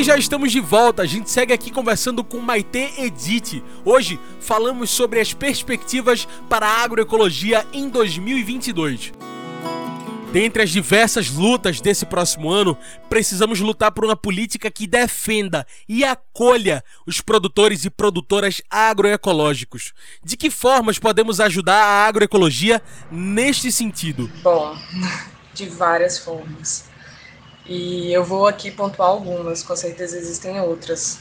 Já 0.07 0.15
estamos 0.15 0.53
de 0.53 0.61
volta. 0.61 1.01
A 1.01 1.05
gente 1.05 1.29
segue 1.29 1.51
aqui 1.51 1.69
conversando 1.69 2.23
com 2.23 2.39
Maite 2.39 2.93
Edith. 2.97 3.61
Hoje 3.83 4.17
falamos 4.39 4.89
sobre 4.89 5.19
as 5.19 5.33
perspectivas 5.33 6.25
para 6.47 6.65
a 6.65 6.81
agroecologia 6.81 7.67
em 7.73 7.89
2022. 7.89 9.11
Dentre 10.31 10.63
as 10.63 10.69
diversas 10.69 11.29
lutas 11.29 11.81
desse 11.81 12.05
próximo 12.05 12.49
ano, 12.49 12.77
precisamos 13.09 13.59
lutar 13.59 13.91
por 13.91 14.05
uma 14.05 14.15
política 14.15 14.71
que 14.71 14.87
defenda 14.87 15.67
e 15.89 16.05
acolha 16.05 16.81
os 17.05 17.19
produtores 17.19 17.83
e 17.83 17.89
produtoras 17.89 18.61
agroecológicos. 18.69 19.91
De 20.23 20.37
que 20.37 20.49
formas 20.49 20.97
podemos 20.97 21.41
ajudar 21.41 21.83
a 21.83 22.07
agroecologia 22.07 22.81
neste 23.11 23.73
sentido? 23.73 24.31
Bom, 24.41 24.73
de 25.53 25.67
várias 25.67 26.17
formas. 26.17 26.86
E 27.67 28.13
eu 28.13 28.23
vou 28.23 28.47
aqui 28.47 28.71
pontuar 28.71 29.09
algumas, 29.09 29.61
com 29.61 29.75
certeza 29.75 30.17
existem 30.17 30.59
outras. 30.61 31.19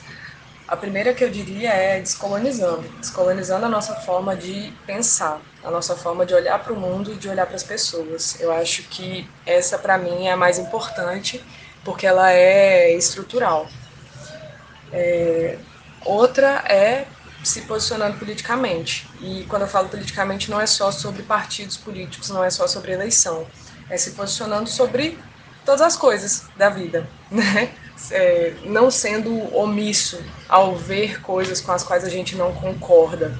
A 0.68 0.76
primeira 0.76 1.14
que 1.14 1.22
eu 1.22 1.30
diria 1.30 1.70
é 1.70 2.00
descolonizando, 2.00 2.88
descolonizando 2.98 3.66
a 3.66 3.68
nossa 3.68 3.94
forma 3.96 4.34
de 4.34 4.72
pensar, 4.84 5.40
a 5.62 5.70
nossa 5.70 5.96
forma 5.96 6.26
de 6.26 6.34
olhar 6.34 6.58
para 6.62 6.72
o 6.72 6.76
mundo 6.76 7.12
e 7.12 7.16
de 7.16 7.28
olhar 7.28 7.46
para 7.46 7.56
as 7.56 7.62
pessoas. 7.62 8.40
Eu 8.40 8.52
acho 8.52 8.82
que 8.84 9.28
essa 9.44 9.78
para 9.78 9.98
mim 9.98 10.26
é 10.26 10.32
a 10.32 10.36
mais 10.36 10.58
importante 10.58 11.44
porque 11.84 12.06
ela 12.06 12.32
é 12.32 12.92
estrutural. 12.92 13.68
É, 14.92 15.58
outra 16.04 16.64
é 16.68 17.06
se 17.44 17.62
posicionando 17.62 18.18
politicamente. 18.18 19.08
E 19.20 19.44
quando 19.48 19.62
eu 19.62 19.68
falo 19.68 19.88
politicamente 19.88 20.50
não 20.50 20.60
é 20.60 20.66
só 20.66 20.90
sobre 20.90 21.22
partidos 21.22 21.76
políticos, 21.76 22.28
não 22.28 22.42
é 22.42 22.50
só 22.50 22.66
sobre 22.66 22.92
eleição, 22.92 23.46
é 23.88 23.96
se 23.96 24.12
posicionando 24.12 24.68
sobre 24.68 25.16
todas 25.66 25.82
as 25.82 25.96
coisas 25.96 26.44
da 26.56 26.70
vida, 26.70 27.06
né? 27.30 27.74
é, 28.10 28.54
não 28.64 28.90
sendo 28.90 29.54
omisso 29.54 30.22
ao 30.48 30.76
ver 30.76 31.20
coisas 31.20 31.60
com 31.60 31.72
as 31.72 31.82
quais 31.82 32.04
a 32.04 32.08
gente 32.08 32.36
não 32.36 32.52
concorda. 32.52 33.36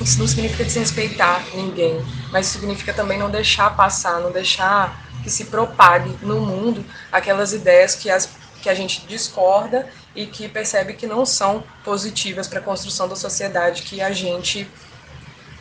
Isso 0.00 0.18
não 0.18 0.26
significa 0.26 0.64
desrespeitar 0.64 1.44
ninguém, 1.54 2.04
mas 2.30 2.46
significa 2.46 2.92
também 2.92 3.18
não 3.18 3.30
deixar 3.30 3.74
passar, 3.76 4.20
não 4.20 4.30
deixar 4.30 5.02
que 5.22 5.30
se 5.30 5.46
propague 5.46 6.18
no 6.20 6.40
mundo 6.40 6.84
aquelas 7.10 7.52
ideias 7.52 7.94
que, 7.94 8.10
as, 8.10 8.28
que 8.60 8.68
a 8.68 8.74
gente 8.74 9.06
discorda 9.06 9.88
e 10.14 10.26
que 10.26 10.48
percebe 10.48 10.94
que 10.94 11.06
não 11.06 11.24
são 11.24 11.64
positivas 11.84 12.46
para 12.46 12.58
a 12.58 12.62
construção 12.62 13.08
da 13.08 13.16
sociedade 13.16 13.82
que 13.82 14.02
a 14.02 14.10
gente 14.10 14.68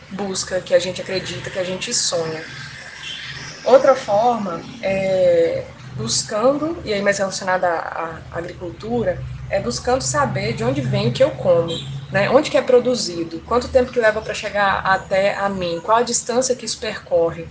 busca, 0.09 0.59
que 0.59 0.73
a 0.73 0.79
gente 0.79 0.99
acredita, 1.01 1.49
que 1.49 1.59
a 1.59 1.63
gente 1.63 1.93
sonha. 1.93 2.43
Outra 3.63 3.95
forma 3.95 4.61
é 4.81 5.63
buscando, 5.95 6.77
e 6.83 6.93
aí 6.93 7.01
mais 7.01 7.17
relacionada 7.17 7.67
à, 7.67 8.19
agricultura, 8.31 9.21
é 9.49 9.59
buscando 9.59 10.01
saber 10.01 10.53
de 10.53 10.63
onde 10.63 10.81
vem 10.81 11.09
o 11.09 11.11
que 11.11 11.23
eu 11.23 11.31
como, 11.31 11.71
né? 12.11 12.29
Onde 12.29 12.49
que 12.49 12.57
é 12.57 12.61
produzido, 12.61 13.39
quanto 13.41 13.67
tempo 13.67 13.91
que 13.91 13.99
leva 13.99 14.21
para 14.21 14.33
chegar 14.33 14.79
até 14.85 15.35
a 15.35 15.47
mim, 15.49 15.79
qual 15.83 15.97
a 15.97 16.03
distância 16.03 16.55
que 16.55 16.65
isso 16.65 16.79
percorre. 16.79 17.47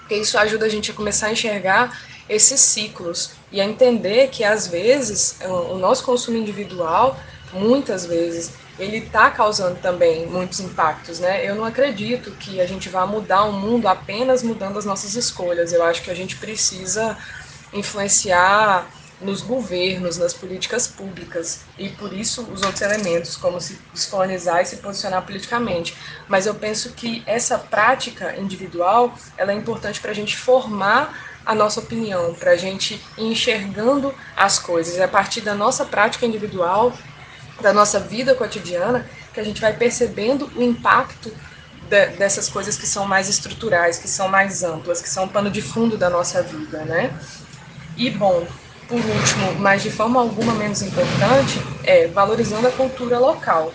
Porque 0.00 0.14
isso 0.14 0.38
ajuda 0.38 0.66
a 0.66 0.68
gente 0.68 0.90
a 0.90 0.94
começar 0.94 1.26
a 1.26 1.32
enxergar 1.32 2.00
esses 2.28 2.60
ciclos 2.60 3.32
e 3.50 3.60
a 3.60 3.64
entender 3.64 4.28
que 4.28 4.44
às 4.44 4.66
vezes 4.66 5.38
o 5.44 5.76
nosso 5.76 6.04
consumo 6.04 6.36
individual, 6.36 7.18
muitas 7.52 8.06
vezes, 8.06 8.52
ele 8.78 8.98
está 8.98 9.30
causando 9.30 9.76
também 9.80 10.26
muitos 10.26 10.60
impactos, 10.60 11.18
né? 11.18 11.48
Eu 11.48 11.54
não 11.54 11.64
acredito 11.64 12.30
que 12.32 12.60
a 12.60 12.66
gente 12.66 12.88
vá 12.88 13.06
mudar 13.06 13.44
o 13.44 13.52
mundo 13.52 13.88
apenas 13.88 14.42
mudando 14.42 14.78
as 14.78 14.84
nossas 14.84 15.14
escolhas. 15.14 15.72
Eu 15.72 15.82
acho 15.82 16.02
que 16.02 16.10
a 16.10 16.14
gente 16.14 16.36
precisa 16.36 17.16
influenciar 17.76 18.90
nos 19.20 19.40
governos, 19.40 20.18
nas 20.18 20.34
políticas 20.34 20.86
públicas, 20.86 21.60
e 21.78 21.88
por 21.88 22.12
isso 22.12 22.42
os 22.42 22.62
outros 22.62 22.82
elementos, 22.82 23.36
como 23.36 23.60
se 23.60 23.78
descolonizar 23.92 24.60
e 24.60 24.66
se 24.66 24.76
posicionar 24.76 25.22
politicamente. 25.24 25.96
Mas 26.28 26.46
eu 26.46 26.54
penso 26.54 26.92
que 26.92 27.22
essa 27.26 27.58
prática 27.58 28.36
individual 28.36 29.16
ela 29.38 29.52
é 29.52 29.54
importante 29.54 30.00
para 30.00 30.10
a 30.10 30.14
gente 30.14 30.36
formar 30.36 31.18
a 31.46 31.54
nossa 31.54 31.80
opinião, 31.80 32.34
para 32.34 32.50
a 32.50 32.56
gente 32.56 33.02
ir 33.16 33.24
enxergando 33.24 34.14
as 34.36 34.58
coisas. 34.58 34.98
É 34.98 35.04
a 35.04 35.08
partir 35.08 35.40
da 35.40 35.54
nossa 35.54 35.84
prática 35.84 36.26
individual, 36.26 36.92
da 37.62 37.72
nossa 37.72 37.98
vida 37.98 38.34
cotidiana, 38.34 39.08
que 39.32 39.40
a 39.40 39.44
gente 39.44 39.60
vai 39.60 39.72
percebendo 39.72 40.50
o 40.56 40.62
impacto 40.62 41.32
de, 41.88 42.06
dessas 42.08 42.48
coisas 42.48 42.76
que 42.76 42.86
são 42.86 43.06
mais 43.06 43.28
estruturais, 43.28 43.98
que 43.98 44.08
são 44.08 44.28
mais 44.28 44.62
amplas, 44.62 45.00
que 45.00 45.08
são 45.08 45.24
o 45.24 45.28
pano 45.28 45.50
de 45.50 45.62
fundo 45.62 45.96
da 45.96 46.10
nossa 46.10 46.42
vida, 46.42 46.84
né? 46.84 47.16
E, 47.96 48.10
bom, 48.10 48.46
por 48.88 48.98
último, 48.98 49.54
mas 49.58 49.82
de 49.82 49.90
forma 49.90 50.20
alguma 50.20 50.54
menos 50.54 50.82
importante, 50.82 51.60
é 51.84 52.06
valorizando 52.08 52.68
a 52.68 52.70
cultura 52.70 53.18
local. 53.18 53.72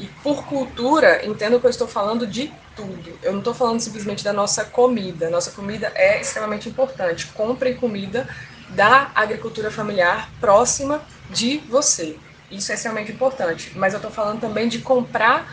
E 0.00 0.06
por 0.22 0.46
cultura, 0.46 1.26
entendo 1.26 1.58
que 1.58 1.66
eu 1.66 1.70
estou 1.70 1.88
falando 1.88 2.26
de 2.26 2.52
tudo. 2.76 3.18
Eu 3.22 3.32
não 3.32 3.40
estou 3.40 3.52
falando 3.52 3.80
simplesmente 3.80 4.22
da 4.22 4.32
nossa 4.32 4.64
comida. 4.64 5.28
Nossa 5.28 5.50
comida 5.50 5.90
é 5.94 6.20
extremamente 6.20 6.68
importante. 6.68 7.26
Compre 7.26 7.74
comida 7.74 8.28
da 8.70 9.10
agricultura 9.14 9.70
familiar 9.70 10.30
próxima 10.40 11.02
de 11.28 11.58
você. 11.68 12.16
Isso 12.50 12.70
é 12.70 12.76
extremamente 12.76 13.10
importante. 13.10 13.72
Mas 13.74 13.92
eu 13.92 13.98
estou 13.98 14.12
falando 14.12 14.40
também 14.40 14.68
de 14.68 14.78
comprar 14.78 15.52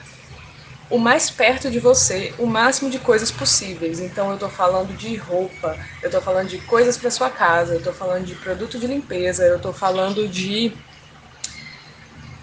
o 0.90 0.98
mais 1.00 1.30
perto 1.30 1.72
de 1.72 1.80
você, 1.80 2.34
o 2.38 2.46
máximo 2.46 2.90
de 2.90 3.00
coisas 3.00 3.32
possíveis. 3.32 4.00
Então 4.00 4.28
eu 4.30 4.36
estou 4.36 4.50
falando 4.50 4.96
de 4.96 5.16
roupa, 5.16 5.78
eu 6.02 6.08
estou 6.08 6.22
falando 6.22 6.50
de 6.50 6.60
coisas 6.60 6.98
para 6.98 7.10
sua 7.10 7.30
casa, 7.30 7.74
eu 7.74 7.80
estou 7.80 7.94
falando 7.94 8.26
de 8.26 8.36
produto 8.36 8.78
de 8.78 8.88
limpeza, 8.88 9.44
eu 9.44 9.58
estou 9.58 9.74
falando 9.74 10.28
de 10.28 10.74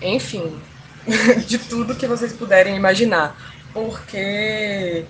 enfim, 0.00 0.60
de 1.46 1.58
tudo 1.58 1.94
que 1.94 2.06
vocês 2.06 2.32
puderem 2.32 2.76
imaginar, 2.76 3.36
porque 3.72 5.04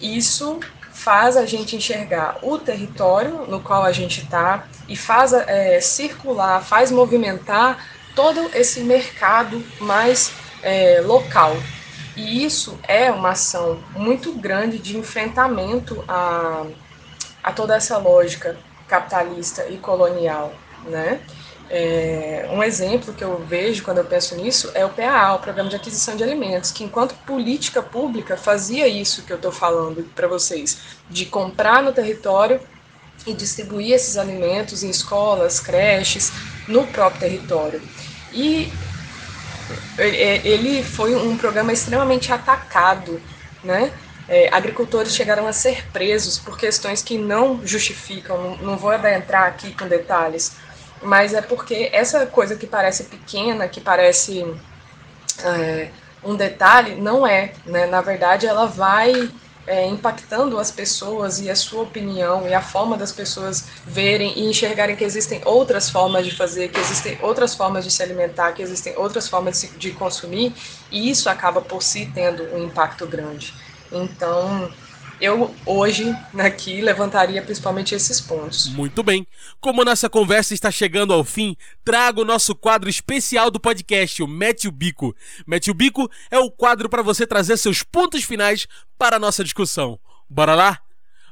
isso 0.00 0.58
faz 0.92 1.36
a 1.36 1.44
gente 1.46 1.76
enxergar 1.76 2.38
o 2.42 2.58
território 2.58 3.46
no 3.46 3.60
qual 3.60 3.82
a 3.82 3.92
gente 3.92 4.22
está 4.22 4.66
e 4.88 4.96
faz 4.96 5.32
é, 5.32 5.80
circular, 5.80 6.62
faz 6.62 6.90
movimentar 6.90 7.86
todo 8.14 8.50
esse 8.54 8.80
mercado 8.80 9.64
mais 9.80 10.32
é, 10.62 11.00
local, 11.00 11.56
e 12.16 12.44
isso 12.44 12.78
é 12.86 13.10
uma 13.10 13.30
ação 13.30 13.82
muito 13.94 14.32
grande 14.32 14.78
de 14.78 14.96
enfrentamento 14.96 16.04
a, 16.06 16.66
a 17.42 17.52
toda 17.52 17.74
essa 17.74 17.96
lógica 17.98 18.56
capitalista 18.86 19.66
e 19.68 19.78
colonial, 19.78 20.52
né? 20.84 21.20
É, 21.74 22.50
um 22.52 22.62
exemplo 22.62 23.14
que 23.14 23.24
eu 23.24 23.38
vejo 23.38 23.82
quando 23.82 23.96
eu 23.96 24.04
penso 24.04 24.36
nisso 24.36 24.70
é 24.74 24.84
o 24.84 24.90
PAA, 24.90 25.36
o 25.36 25.38
Programa 25.38 25.70
de 25.70 25.76
Aquisição 25.76 26.14
de 26.14 26.22
Alimentos, 26.22 26.70
que 26.70 26.84
enquanto 26.84 27.14
política 27.24 27.82
pública 27.82 28.36
fazia 28.36 28.86
isso 28.86 29.22
que 29.22 29.32
eu 29.32 29.36
estou 29.36 29.50
falando 29.50 30.02
para 30.14 30.28
vocês, 30.28 30.78
de 31.08 31.24
comprar 31.24 31.82
no 31.82 31.90
território 31.90 32.60
e 33.26 33.32
distribuir 33.32 33.94
esses 33.94 34.18
alimentos 34.18 34.82
em 34.82 34.90
escolas, 34.90 35.60
creches, 35.60 36.30
no 36.68 36.86
próprio 36.88 37.20
território. 37.20 37.80
E 38.34 38.70
ele 39.98 40.82
foi 40.82 41.14
um 41.14 41.36
programa 41.36 41.72
extremamente 41.72 42.32
atacado, 42.32 43.20
né? 43.62 43.92
É, 44.28 44.48
agricultores 44.52 45.14
chegaram 45.14 45.46
a 45.46 45.52
ser 45.52 45.86
presos 45.88 46.38
por 46.38 46.56
questões 46.56 47.02
que 47.02 47.18
não 47.18 47.60
justificam, 47.66 48.40
não, 48.40 48.56
não 48.58 48.76
vou 48.76 48.92
entrar 48.94 49.46
aqui 49.46 49.74
com 49.74 49.86
detalhes, 49.86 50.52
mas 51.02 51.34
é 51.34 51.42
porque 51.42 51.90
essa 51.92 52.24
coisa 52.26 52.56
que 52.56 52.66
parece 52.66 53.04
pequena, 53.04 53.68
que 53.68 53.80
parece 53.80 54.46
é, 55.44 55.88
um 56.22 56.36
detalhe, 56.36 56.94
não 56.94 57.26
é, 57.26 57.52
né? 57.66 57.86
Na 57.86 58.00
verdade, 58.00 58.46
ela 58.46 58.66
vai 58.66 59.30
é, 59.66 59.86
impactando 59.86 60.58
as 60.58 60.70
pessoas 60.70 61.40
e 61.40 61.48
a 61.48 61.54
sua 61.54 61.82
opinião 61.82 62.48
e 62.48 62.54
a 62.54 62.60
forma 62.60 62.96
das 62.96 63.12
pessoas 63.12 63.64
verem 63.86 64.38
e 64.38 64.44
enxergarem 64.46 64.96
que 64.96 65.04
existem 65.04 65.40
outras 65.44 65.88
formas 65.88 66.24
de 66.24 66.34
fazer, 66.34 66.68
que 66.68 66.80
existem 66.80 67.18
outras 67.22 67.54
formas 67.54 67.84
de 67.84 67.90
se 67.90 68.02
alimentar, 68.02 68.52
que 68.52 68.62
existem 68.62 68.96
outras 68.96 69.28
formas 69.28 69.60
de, 69.60 69.68
de 69.78 69.92
consumir, 69.92 70.54
e 70.90 71.10
isso 71.10 71.28
acaba 71.28 71.60
por 71.60 71.82
si 71.82 72.10
tendo 72.12 72.44
um 72.54 72.58
impacto 72.64 73.06
grande. 73.06 73.54
Então, 73.90 74.72
eu 75.22 75.54
hoje 75.64 76.12
aqui 76.36 76.80
levantaria 76.80 77.40
principalmente 77.40 77.94
esses 77.94 78.20
pontos. 78.20 78.68
Muito 78.70 79.04
bem. 79.04 79.24
Como 79.60 79.84
nossa 79.84 80.10
conversa 80.10 80.52
está 80.52 80.68
chegando 80.68 81.12
ao 81.12 81.22
fim, 81.22 81.56
trago 81.84 82.22
o 82.22 82.24
nosso 82.24 82.56
quadro 82.56 82.90
especial 82.90 83.48
do 83.48 83.60
podcast, 83.60 84.20
o 84.20 84.26
Mete 84.26 84.66
o 84.66 84.72
Bico. 84.72 85.14
Mete 85.46 85.70
o 85.70 85.74
Bico 85.74 86.10
é 86.28 86.40
o 86.40 86.50
quadro 86.50 86.88
para 86.88 87.02
você 87.02 87.24
trazer 87.24 87.56
seus 87.56 87.84
pontos 87.84 88.24
finais 88.24 88.66
para 88.98 89.14
a 89.14 89.20
nossa 89.20 89.44
discussão. 89.44 89.96
Bora 90.28 90.56
lá? 90.56 90.80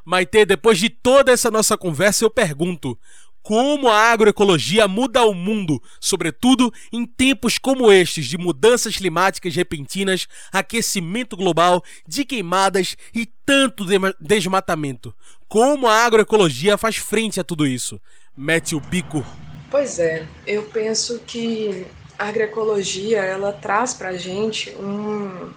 Maite, 0.05 0.45
depois 0.45 0.79
de 0.79 0.89
toda 0.89 1.33
essa 1.33 1.51
nossa 1.51 1.77
conversa, 1.77 2.25
eu 2.25 2.31
pergunto: 2.31 2.97
como 3.43 3.89
a 3.89 4.11
agroecologia 4.11 4.87
muda 4.87 5.25
o 5.25 5.35
mundo, 5.35 5.83
sobretudo 6.01 6.73
em 6.93 7.07
tempos 7.07 7.59
como 7.59 7.91
estes 7.91 8.27
de 8.27 8.37
mudanças 8.37 8.97
climáticas 8.97 9.55
repentinas, 9.55 10.27
aquecimento 10.53 11.37
global, 11.37 11.83
de 12.07 12.25
queimadas 12.25 12.97
e 13.15 13.27
tanto 13.45 13.85
desmatamento. 14.21 15.15
Como 15.49 15.89
a 15.89 16.05
agroecologia 16.05 16.79
faz 16.79 16.97
frente 16.97 17.41
a 17.41 17.45
tudo 17.45 17.67
isso? 17.67 18.01
Mete 18.37 18.75
o 18.75 18.81
bico. 18.81 19.25
Pois 19.71 19.99
é, 19.99 20.27
eu 20.47 20.65
penso 20.65 21.21
que 21.27 21.87
a 22.19 22.29
agroecologia 22.29 23.21
ela 23.21 23.53
traz 23.53 23.95
para 23.95 24.11
a 24.11 24.17
gente 24.17 24.71
um, 24.77 25.51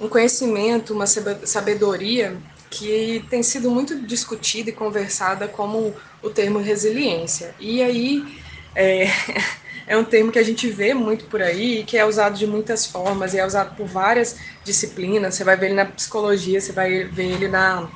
um 0.00 0.08
conhecimento, 0.08 0.94
uma 0.94 1.06
sabedoria 1.06 2.36
que 2.70 3.24
tem 3.28 3.42
sido 3.42 3.70
muito 3.70 4.00
discutida 4.06 4.70
e 4.70 4.72
conversada 4.72 5.48
como 5.48 5.94
o 6.22 6.30
termo 6.30 6.60
resiliência. 6.60 7.54
E 7.58 7.82
aí 7.82 8.24
é, 8.74 9.08
é 9.86 9.96
um 9.96 10.04
termo 10.04 10.30
que 10.30 10.38
a 10.38 10.42
gente 10.42 10.70
vê 10.70 10.94
muito 10.94 11.24
por 11.26 11.42
aí, 11.42 11.84
que 11.84 11.98
é 11.98 12.04
usado 12.06 12.38
de 12.38 12.46
muitas 12.46 12.86
formas, 12.86 13.34
e 13.34 13.38
é 13.38 13.44
usado 13.46 13.74
por 13.76 13.86
várias 13.86 14.36
disciplinas. 14.64 15.34
Você 15.34 15.44
vai 15.44 15.56
ver 15.56 15.66
ele 15.66 15.74
na 15.74 15.86
psicologia, 15.86 16.60
você 16.60 16.72
vai 16.72 17.04
ver 17.04 17.32
ele 17.32 17.48
na, 17.48 17.88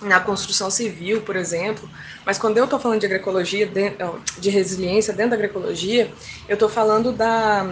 na 0.00 0.20
construção 0.20 0.70
civil, 0.70 1.22
por 1.22 1.34
exemplo. 1.34 1.90
Mas 2.24 2.38
quando 2.38 2.58
eu 2.58 2.64
estou 2.64 2.78
falando 2.78 3.00
de 3.00 3.06
agroecologia, 3.06 3.66
de, 3.66 3.92
de 4.38 4.50
resiliência 4.50 5.12
dentro 5.12 5.30
da 5.30 5.36
agroecologia, 5.36 6.12
eu 6.48 6.54
estou 6.54 6.68
falando 6.68 7.12
da, 7.12 7.66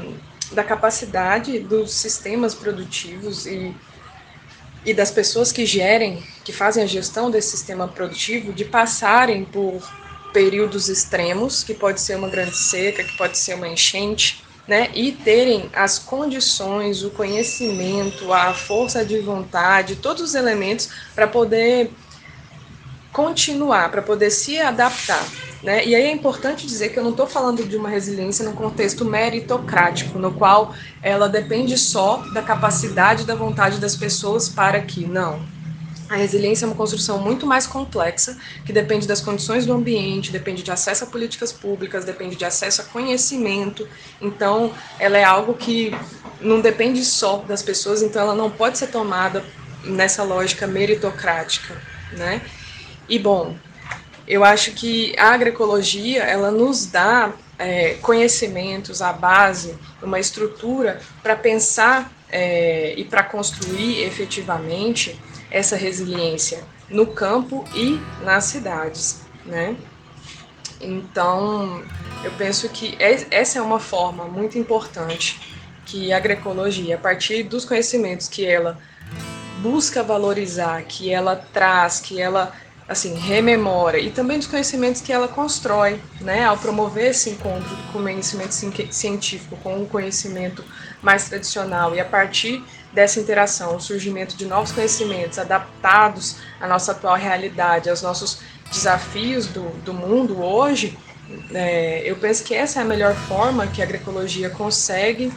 da 0.51 0.65
capacidade 0.65 1.61
dos 1.61 1.93
sistemas 1.93 2.55
produtivos 2.55 3.47
e 3.47 3.73
e 4.85 4.95
das 4.95 5.11
pessoas 5.11 5.53
que 5.53 5.67
gerem, 5.67 6.23
que 6.45 6.53
fazem 6.53 6.83
a 6.83 6.87
gestão 6.87 7.31
desse 7.31 7.57
sistema 7.57 7.87
produtivo, 7.87 8.53
de 8.53 8.65
passarem 8.65 9.45
por 9.45 9.83
períodos 10.33 10.89
extremos, 10.89 11.63
que 11.63 11.75
pode 11.75 12.01
ser 12.01 12.17
uma 12.17 12.29
grande 12.29 12.57
seca, 12.57 13.05
que 13.05 13.17
pode 13.17 13.37
ser 13.37 13.55
uma 13.55 13.69
enchente, 13.69 14.45
né, 14.67 14.89
e 14.95 15.11
terem 15.11 15.69
as 15.75 15.99
condições, 15.99 17.03
o 17.03 17.11
conhecimento, 17.11 18.33
a 18.33 18.55
força 18.55 19.05
de 19.05 19.19
vontade, 19.19 19.97
todos 19.97 20.23
os 20.23 20.35
elementos 20.35 20.89
para 21.15 21.27
poder 21.27 21.91
continuar, 23.13 23.91
para 23.91 24.03
poder 24.03 24.31
se 24.31 24.59
adaptar. 24.59 25.25
Né? 25.63 25.85
E 25.85 25.95
aí 25.95 26.05
é 26.05 26.13
importante 26.13 26.67
dizer 26.67 26.89
que 26.91 26.99
eu 26.99 27.03
não 27.03 27.11
estou 27.11 27.27
falando 27.27 27.65
de 27.65 27.77
uma 27.77 27.89
resiliência 27.89 28.45
no 28.45 28.53
contexto 28.53 29.05
meritocrático, 29.05 30.19
no 30.19 30.33
qual 30.33 30.75
ela 31.03 31.29
depende 31.29 31.77
só 31.77 32.19
da 32.33 32.41
capacidade 32.41 33.25
da 33.25 33.35
vontade 33.35 33.79
das 33.79 33.95
pessoas 33.95 34.49
para 34.49 34.81
que, 34.81 35.07
não. 35.07 35.41
A 36.09 36.17
resiliência 36.17 36.65
é 36.65 36.67
uma 36.67 36.75
construção 36.75 37.21
muito 37.21 37.47
mais 37.47 37.69
complexa, 37.69 38.37
que 38.65 38.73
depende 38.73 39.07
das 39.07 39.21
condições 39.21 39.65
do 39.65 39.73
ambiente, 39.73 40.33
depende 40.33 40.61
de 40.63 40.71
acesso 40.73 41.05
a 41.05 41.07
políticas 41.07 41.53
públicas, 41.53 42.05
depende 42.05 42.35
de 42.35 42.45
acesso 42.45 42.81
a 42.81 42.85
conhecimento. 42.85 43.87
Então, 44.21 44.73
ela 44.99 45.17
é 45.17 45.23
algo 45.23 45.55
que 45.55 45.95
não 46.41 46.61
depende 46.61 47.05
só 47.05 47.37
das 47.47 47.63
pessoas, 47.63 48.03
então 48.03 48.23
ela 48.23 48.35
não 48.35 48.51
pode 48.51 48.79
ser 48.79 48.89
tomada 48.89 49.45
nessa 49.85 50.25
lógica 50.25 50.67
meritocrática, 50.67 51.81
né? 52.17 52.43
E 53.11 53.19
bom, 53.19 53.57
eu 54.25 54.45
acho 54.45 54.71
que 54.71 55.13
a 55.19 55.35
agroecologia 55.35 56.23
ela 56.23 56.53
nos 56.53 56.87
dá 56.87 57.33
é, 57.59 57.95
conhecimentos, 57.95 59.03
a 59.03 59.13
base, 59.13 59.77
uma 60.01 60.21
estrutura 60.21 61.01
para 61.21 61.35
pensar 61.35 62.13
é, 62.31 62.95
e 62.97 63.05
para 63.05 63.25
construir 63.25 64.05
efetivamente 64.05 65.21
essa 65.51 65.75
resiliência 65.75 66.63
no 66.89 67.05
campo 67.05 67.65
e 67.75 68.01
nas 68.25 68.45
cidades, 68.45 69.23
né? 69.45 69.77
Então, 70.81 71.83
eu 72.23 72.31
penso 72.39 72.69
que 72.69 72.97
essa 73.01 73.59
é 73.59 73.63
uma 73.63 73.81
forma 73.81 74.25
muito 74.25 74.57
importante 74.57 75.59
que 75.85 76.13
a 76.13 76.17
agroecologia, 76.17 76.95
a 76.95 76.99
partir 76.99 77.43
dos 77.43 77.65
conhecimentos 77.65 78.29
que 78.29 78.47
ela 78.47 78.79
busca 79.61 80.01
valorizar, 80.01 80.83
que 80.85 81.13
ela 81.13 81.37
traz, 81.37 81.99
que 82.01 82.21
ela 82.21 82.55
assim, 82.91 83.15
rememora 83.15 84.01
e 84.01 84.11
também 84.11 84.37
dos 84.37 84.49
conhecimentos 84.49 85.01
que 85.01 85.13
ela 85.13 85.29
constrói, 85.29 86.01
né, 86.21 86.45
ao 86.45 86.59
promover 86.59 87.11
esse 87.11 87.31
encontro 87.31 87.71
com 87.93 88.01
o 88.01 88.03
conhecimento 88.03 88.53
científico 88.91 89.57
com 89.63 89.81
o 89.81 89.87
conhecimento 89.87 90.65
mais 91.01 91.29
tradicional 91.29 91.95
e 91.95 92.01
a 92.01 92.05
partir 92.05 92.65
dessa 92.93 93.21
interação, 93.21 93.77
o 93.77 93.81
surgimento 93.81 94.37
de 94.37 94.45
novos 94.45 94.73
conhecimentos 94.73 95.39
adaptados 95.39 96.39
à 96.61 96.67
nossa 96.67 96.91
atual 96.91 97.15
realidade, 97.15 97.89
aos 97.89 98.03
nossos 98.03 98.41
desafios 98.69 99.47
do, 99.47 99.69
do 99.85 99.95
mundo 99.95 100.43
hoje, 100.43 100.99
é, 101.55 102.03
eu 102.05 102.17
penso 102.17 102.43
que 102.43 102.53
essa 102.53 102.81
é 102.81 102.83
a 102.83 102.85
melhor 102.85 103.15
forma 103.15 103.69
que 103.69 103.81
a 103.81 103.85
agroecologia 103.85 104.51
consegue 104.51 105.33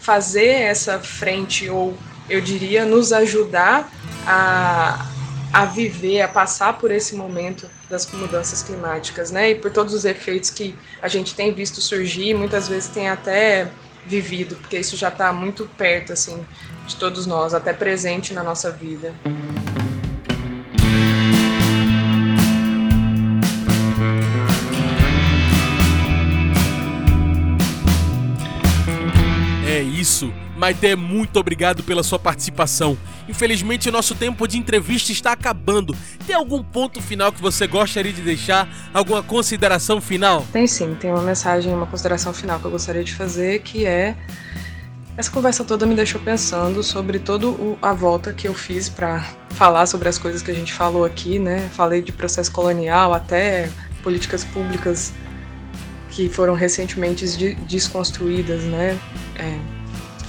fazer 0.00 0.48
essa 0.48 0.98
frente, 0.98 1.70
ou 1.70 1.96
eu 2.28 2.40
diria, 2.40 2.84
nos 2.84 3.12
ajudar 3.12 3.88
a, 4.26 5.11
a 5.52 5.66
viver, 5.66 6.22
a 6.22 6.28
passar 6.28 6.78
por 6.78 6.90
esse 6.90 7.14
momento 7.14 7.68
das 7.90 8.10
mudanças 8.10 8.62
climáticas, 8.62 9.30
né? 9.30 9.50
E 9.50 9.54
por 9.54 9.70
todos 9.70 9.92
os 9.92 10.04
efeitos 10.04 10.48
que 10.48 10.74
a 11.00 11.08
gente 11.08 11.34
tem 11.34 11.52
visto 11.52 11.80
surgir, 11.80 12.34
muitas 12.34 12.68
vezes 12.68 12.88
tem 12.88 13.10
até 13.10 13.70
vivido, 14.06 14.56
porque 14.56 14.78
isso 14.78 14.96
já 14.96 15.08
está 15.08 15.32
muito 15.32 15.68
perto, 15.76 16.12
assim, 16.12 16.44
de 16.86 16.96
todos 16.96 17.26
nós, 17.26 17.52
até 17.52 17.72
presente 17.72 18.32
na 18.32 18.42
nossa 18.42 18.70
vida. 18.70 19.14
É 29.66 29.80
isso. 29.80 30.32
Maite, 30.62 30.94
muito 30.94 31.40
obrigado 31.40 31.82
pela 31.82 32.04
sua 32.04 32.20
participação. 32.20 32.96
Infelizmente, 33.28 33.88
o 33.88 33.92
nosso 33.92 34.14
tempo 34.14 34.46
de 34.46 34.56
entrevista 34.56 35.10
está 35.10 35.32
acabando. 35.32 35.92
Tem 36.24 36.36
algum 36.36 36.62
ponto 36.62 37.02
final 37.02 37.32
que 37.32 37.42
você 37.42 37.66
gostaria 37.66 38.12
de 38.12 38.22
deixar? 38.22 38.68
Alguma 38.94 39.24
consideração 39.24 40.00
final? 40.00 40.46
Tem 40.52 40.68
sim, 40.68 40.94
tem 40.94 41.10
uma 41.10 41.22
mensagem, 41.22 41.74
uma 41.74 41.86
consideração 41.86 42.32
final 42.32 42.60
que 42.60 42.64
eu 42.64 42.70
gostaria 42.70 43.02
de 43.02 43.12
fazer, 43.12 43.58
que 43.62 43.84
é 43.84 44.16
essa 45.16 45.32
conversa 45.32 45.64
toda 45.64 45.84
me 45.84 45.96
deixou 45.96 46.20
pensando 46.20 46.80
sobre 46.80 47.18
toda 47.18 47.48
a 47.82 47.92
volta 47.92 48.32
que 48.32 48.46
eu 48.46 48.54
fiz 48.54 48.88
para 48.88 49.18
falar 49.50 49.86
sobre 49.86 50.08
as 50.08 50.16
coisas 50.16 50.42
que 50.42 50.52
a 50.52 50.54
gente 50.54 50.72
falou 50.72 51.04
aqui, 51.04 51.40
né? 51.40 51.68
Falei 51.72 52.00
de 52.00 52.12
processo 52.12 52.52
colonial 52.52 53.12
até 53.12 53.68
políticas 54.00 54.44
públicas 54.44 55.12
que 56.08 56.28
foram 56.28 56.54
recentemente 56.54 57.26
desconstruídas, 57.66 58.62
né? 58.62 58.96
É, 59.34 59.81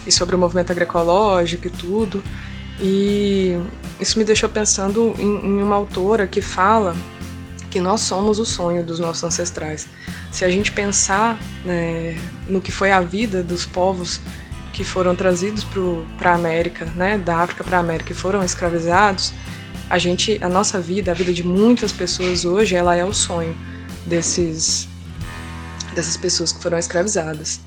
e 0.06 0.12
sobre 0.12 0.36
o 0.36 0.38
movimento 0.38 0.72
agroecológico 0.72 1.68
e 1.68 1.70
tudo. 1.70 2.24
E 2.80 3.58
isso 4.00 4.18
me 4.18 4.26
deixou 4.26 4.50
pensando 4.50 5.14
em, 5.18 5.24
em 5.24 5.62
uma 5.62 5.76
autora 5.76 6.28
que 6.28 6.42
fala 6.42 6.96
que 7.70 7.80
nós 7.80 8.02
somos 8.02 8.38
o 8.38 8.46
sonho 8.46 8.84
dos 8.84 9.00
nossos 9.00 9.24
ancestrais. 9.24 9.88
Se 10.32 10.46
a 10.46 10.50
gente 10.50 10.72
pensar 10.72 11.40
né, 11.66 12.16
no 12.48 12.62
que 12.62 12.72
foi 12.72 12.92
a 12.92 13.02
vida 13.02 13.42
dos 13.42 13.66
povos 13.66 14.20
que 14.72 14.84
foram 14.84 15.16
trazidos 15.16 15.66
para 16.18 16.32
a 16.32 16.36
América, 16.36 16.86
né, 16.96 17.18
da 17.18 17.38
África 17.38 17.64
para 17.64 17.78
a 17.78 17.80
América 17.80 18.12
e 18.12 18.16
foram 18.16 18.44
escravizados, 18.44 19.34
a 19.90 19.98
gente, 19.98 20.40
a 20.42 20.50
nossa 20.50 20.80
vida, 20.80 21.12
a 21.12 21.14
vida 21.14 21.34
de 21.34 21.44
muitas 21.44 21.92
pessoas 21.92 22.46
hoje, 22.46 22.76
ela 22.76 22.96
é 22.96 23.04
o 23.04 23.14
sonho 23.14 23.56
desses 24.06 24.88
dessas 25.94 26.18
pessoas 26.18 26.52
que 26.52 26.62
foram 26.62 26.78
escravizadas. 26.78 27.60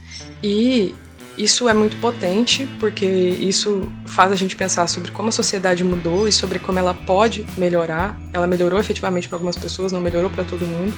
E 0.42 0.94
isso 1.37 1.68
é 1.68 1.75
muito 1.75 1.96
potente, 1.99 2.68
porque 2.81 3.07
isso 3.07 3.90
faz 4.07 4.33
a 4.33 4.37
gente 4.37 4.57
pensar 4.57 4.87
sobre 4.87 5.11
como 5.11 5.29
a 5.29 5.33
sociedade 5.33 5.85
mudou 5.85 6.27
e 6.27 6.33
sobre 6.33 6.59
como 6.59 6.79
ela 6.79 6.94
pode 6.94 7.46
melhorar. 7.57 8.18
Ela 8.33 8.46
melhorou 8.46 8.79
efetivamente 8.79 9.29
para 9.29 9.37
algumas 9.37 9.57
pessoas, 9.57 9.92
não 9.92 10.01
melhorou 10.01 10.31
para 10.31 10.44
todo 10.44 10.66
mundo, 10.66 10.96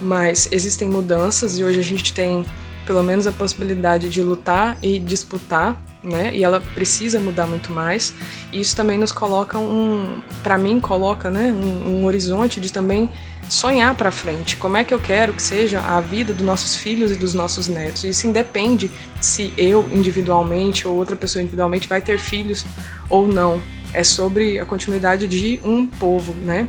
mas 0.00 0.48
existem 0.52 0.88
mudanças 0.88 1.58
e 1.58 1.64
hoje 1.64 1.80
a 1.80 1.84
gente 1.84 2.12
tem 2.12 2.44
pelo 2.86 3.02
menos 3.02 3.26
a 3.26 3.32
possibilidade 3.32 4.08
de 4.08 4.22
lutar 4.22 4.78
e 4.82 4.98
disputar, 4.98 5.80
né? 6.02 6.30
E 6.34 6.44
ela 6.44 6.60
precisa 6.60 7.18
mudar 7.18 7.46
muito 7.46 7.72
mais. 7.72 8.14
E 8.52 8.60
isso 8.60 8.76
também 8.76 8.98
nos 8.98 9.12
coloca 9.12 9.58
um, 9.58 10.20
para 10.42 10.56
mim, 10.56 10.80
coloca, 10.80 11.30
né, 11.30 11.52
um, 11.52 12.00
um 12.00 12.04
horizonte 12.04 12.60
de 12.60 12.72
também 12.72 13.10
sonhar 13.48 13.94
para 13.94 14.10
frente. 14.10 14.56
Como 14.56 14.76
é 14.76 14.84
que 14.84 14.92
eu 14.92 15.00
quero 15.00 15.32
que 15.32 15.42
seja 15.42 15.80
a 15.80 16.00
vida 16.00 16.32
dos 16.32 16.44
nossos 16.44 16.76
filhos 16.76 17.10
e 17.10 17.16
dos 17.16 17.34
nossos 17.34 17.66
netos? 17.68 18.04
Isso 18.04 18.26
independe 18.26 18.90
se 19.20 19.52
eu 19.56 19.88
individualmente 19.92 20.86
ou 20.86 20.96
outra 20.96 21.16
pessoa 21.16 21.42
individualmente 21.42 21.88
vai 21.88 22.00
ter 22.00 22.18
filhos 22.18 22.64
ou 23.08 23.26
não. 23.26 23.60
É 23.92 24.04
sobre 24.04 24.58
a 24.58 24.66
continuidade 24.66 25.26
de 25.26 25.60
um 25.64 25.86
povo, 25.86 26.34
né? 26.34 26.68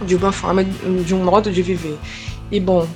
De 0.00 0.16
uma 0.16 0.32
forma, 0.32 0.64
de 0.64 1.14
um 1.14 1.22
modo 1.22 1.52
de 1.52 1.62
viver. 1.62 1.98
E 2.50 2.58
bom, 2.58 2.88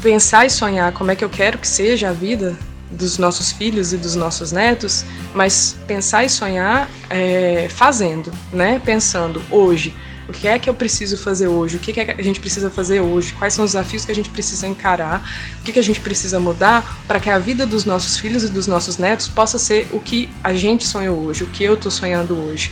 pensar 0.00 0.46
e 0.46 0.50
sonhar 0.50 0.92
como 0.92 1.10
é 1.10 1.16
que 1.16 1.24
eu 1.24 1.28
quero 1.28 1.58
que 1.58 1.66
seja 1.66 2.10
a 2.10 2.12
vida 2.12 2.56
dos 2.90 3.18
nossos 3.18 3.52
filhos 3.52 3.92
e 3.92 3.96
dos 3.96 4.14
nossos 4.14 4.52
netos, 4.52 5.04
mas 5.34 5.76
pensar 5.86 6.24
e 6.24 6.28
sonhar 6.28 6.90
é, 7.08 7.68
fazendo, 7.70 8.32
né? 8.52 8.80
Pensando 8.84 9.40
hoje 9.50 9.94
o 10.30 10.32
que 10.32 10.46
é 10.46 10.60
que 10.60 10.70
eu 10.70 10.74
preciso 10.74 11.18
fazer 11.18 11.48
hoje? 11.48 11.76
O 11.76 11.80
que 11.80 12.00
é 12.00 12.04
que 12.04 12.20
a 12.20 12.22
gente 12.22 12.38
precisa 12.38 12.70
fazer 12.70 13.00
hoje? 13.00 13.32
Quais 13.32 13.52
são 13.52 13.64
os 13.64 13.72
desafios 13.72 14.04
que 14.04 14.12
a 14.12 14.14
gente 14.14 14.30
precisa 14.30 14.64
encarar? 14.64 15.28
O 15.60 15.64
que, 15.64 15.72
que 15.72 15.78
a 15.80 15.82
gente 15.82 16.00
precisa 16.00 16.38
mudar 16.38 17.02
para 17.08 17.18
que 17.18 17.28
a 17.28 17.36
vida 17.36 17.66
dos 17.66 17.84
nossos 17.84 18.16
filhos 18.16 18.44
e 18.44 18.48
dos 18.48 18.68
nossos 18.68 18.96
netos 18.96 19.26
possa 19.26 19.58
ser 19.58 19.88
o 19.90 19.98
que 19.98 20.30
a 20.44 20.54
gente 20.54 20.86
sonhou 20.86 21.18
hoje, 21.18 21.42
o 21.42 21.48
que 21.48 21.64
eu 21.64 21.74
estou 21.74 21.90
sonhando 21.90 22.38
hoje? 22.38 22.70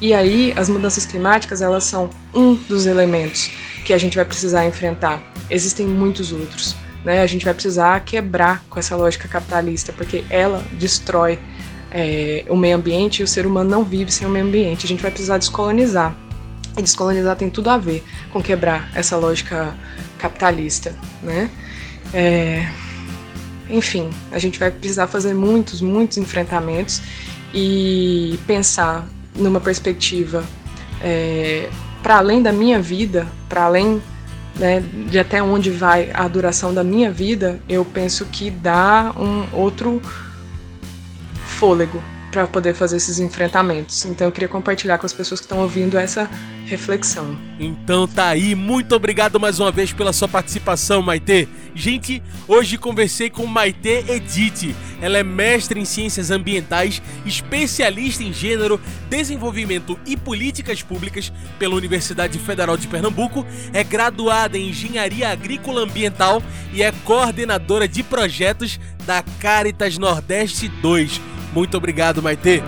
E 0.00 0.14
aí, 0.14 0.54
as 0.56 0.68
mudanças 0.68 1.04
climáticas, 1.04 1.60
elas 1.60 1.82
são 1.82 2.10
um 2.32 2.54
dos 2.54 2.86
elementos 2.86 3.50
que 3.84 3.92
a 3.92 3.98
gente 3.98 4.14
vai 4.14 4.24
precisar 4.24 4.64
enfrentar. 4.64 5.20
Existem 5.50 5.88
muitos 5.88 6.30
outros. 6.30 6.76
Né? 7.04 7.22
A 7.22 7.26
gente 7.26 7.44
vai 7.44 7.54
precisar 7.54 7.98
quebrar 8.00 8.62
com 8.68 8.78
essa 8.78 8.96
lógica 8.96 9.28
capitalista, 9.28 9.92
porque 9.92 10.24
ela 10.28 10.62
destrói 10.72 11.38
é, 11.90 12.44
o 12.48 12.56
meio 12.56 12.76
ambiente 12.76 13.20
e 13.20 13.22
o 13.22 13.28
ser 13.28 13.46
humano 13.46 13.68
não 13.68 13.84
vive 13.84 14.12
sem 14.12 14.26
o 14.26 14.30
meio 14.30 14.44
ambiente. 14.44 14.84
A 14.84 14.88
gente 14.88 15.02
vai 15.02 15.10
precisar 15.10 15.38
descolonizar. 15.38 16.16
E 16.76 16.82
descolonizar 16.82 17.36
tem 17.36 17.50
tudo 17.50 17.68
a 17.70 17.78
ver 17.78 18.04
com 18.32 18.42
quebrar 18.42 18.90
essa 18.94 19.16
lógica 19.16 19.74
capitalista, 20.18 20.94
né? 21.22 21.50
É, 22.12 22.68
enfim, 23.68 24.10
a 24.30 24.38
gente 24.38 24.58
vai 24.58 24.70
precisar 24.70 25.06
fazer 25.06 25.34
muitos, 25.34 25.80
muitos 25.80 26.18
enfrentamentos 26.18 27.00
e 27.54 28.38
pensar 28.46 29.08
numa 29.34 29.60
perspectiva 29.60 30.44
é, 31.02 31.68
para 32.02 32.18
além 32.18 32.42
da 32.42 32.52
minha 32.52 32.80
vida, 32.80 33.26
para 33.48 33.64
além 33.64 34.02
né, 34.60 34.80
de 35.08 35.18
até 35.18 35.42
onde 35.42 35.70
vai 35.70 36.10
a 36.12 36.28
duração 36.28 36.72
da 36.72 36.84
minha 36.84 37.10
vida, 37.10 37.58
eu 37.66 37.82
penso 37.82 38.26
que 38.26 38.50
dá 38.50 39.12
um 39.18 39.56
outro 39.56 40.02
fôlego 41.46 42.00
para 42.30 42.46
poder 42.46 42.74
fazer 42.74 42.96
esses 42.96 43.18
enfrentamentos. 43.18 44.04
Então 44.04 44.26
eu 44.28 44.32
queria 44.32 44.48
compartilhar 44.48 44.98
com 44.98 45.06
as 45.06 45.12
pessoas 45.12 45.40
que 45.40 45.46
estão 45.46 45.58
ouvindo 45.58 45.98
essa 45.98 46.30
reflexão. 46.64 47.36
Então 47.58 48.06
tá 48.06 48.28
aí, 48.28 48.54
muito 48.54 48.94
obrigado 48.94 49.40
mais 49.40 49.58
uma 49.58 49.72
vez 49.72 49.92
pela 49.92 50.12
sua 50.12 50.28
participação, 50.28 51.02
Maite. 51.02 51.48
Gente, 51.74 52.22
hoje 52.46 52.78
conversei 52.78 53.28
com 53.28 53.44
Maite 53.46 54.04
Edith. 54.08 54.74
Ela 55.00 55.18
é 55.18 55.22
mestre 55.22 55.80
em 55.80 55.84
ciências 55.84 56.30
ambientais, 56.30 57.02
especialista 57.26 58.22
em 58.22 58.32
gênero, 58.32 58.80
desenvolvimento 59.08 59.98
e 60.06 60.16
políticas 60.16 60.82
públicas 60.82 61.32
pela 61.58 61.74
Universidade 61.74 62.38
Federal 62.38 62.76
de 62.76 62.86
Pernambuco, 62.86 63.46
é 63.72 63.82
graduada 63.82 64.58
em 64.58 64.68
engenharia 64.68 65.30
agrícola 65.30 65.82
ambiental 65.82 66.42
e 66.72 66.82
é 66.82 66.92
coordenadora 67.04 67.88
de 67.88 68.02
projetos 68.02 68.78
da 69.06 69.22
Caritas 69.40 69.96
Nordeste 69.98 70.68
2 70.68 71.20
muito 71.52 71.76
obrigado, 71.76 72.22
Maite. 72.22 72.62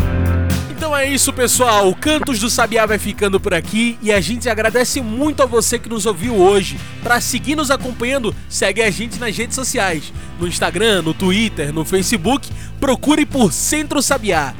Então 0.71 0.95
é 0.97 1.09
isso, 1.09 1.33
pessoal. 1.33 1.89
O 1.89 1.95
Cantos 1.95 2.41
do 2.41 2.51
Sabiá 2.51 2.85
vai 2.85 2.99
ficando 2.99 3.39
por 3.39 3.55
aqui 3.55 3.97
e 4.03 4.11
a 4.11 4.21
gente 4.21 4.49
agradece 4.49 5.01
muito 5.01 5.41
a 5.43 5.47
você 5.47 5.79
que 5.79 5.89
nos 5.89 6.07
ouviu 6.07 6.35
hoje. 6.35 6.77
Para 7.03 7.21
seguir 7.21 7.55
nos 7.55 7.71
acompanhando, 7.71 8.35
segue 8.49 8.83
a 8.83 8.91
gente 8.91 9.21
nas 9.21 9.37
redes 9.37 9.55
sociais, 9.55 10.13
no 10.41 10.49
Instagram, 10.49 11.03
no 11.03 11.15
Twitter, 11.15 11.73
no 11.73 11.85
Facebook. 11.85 12.51
Procure 12.81 13.25
por 13.25 13.53
Centro 13.53 14.03
Sabiá. 14.03 14.55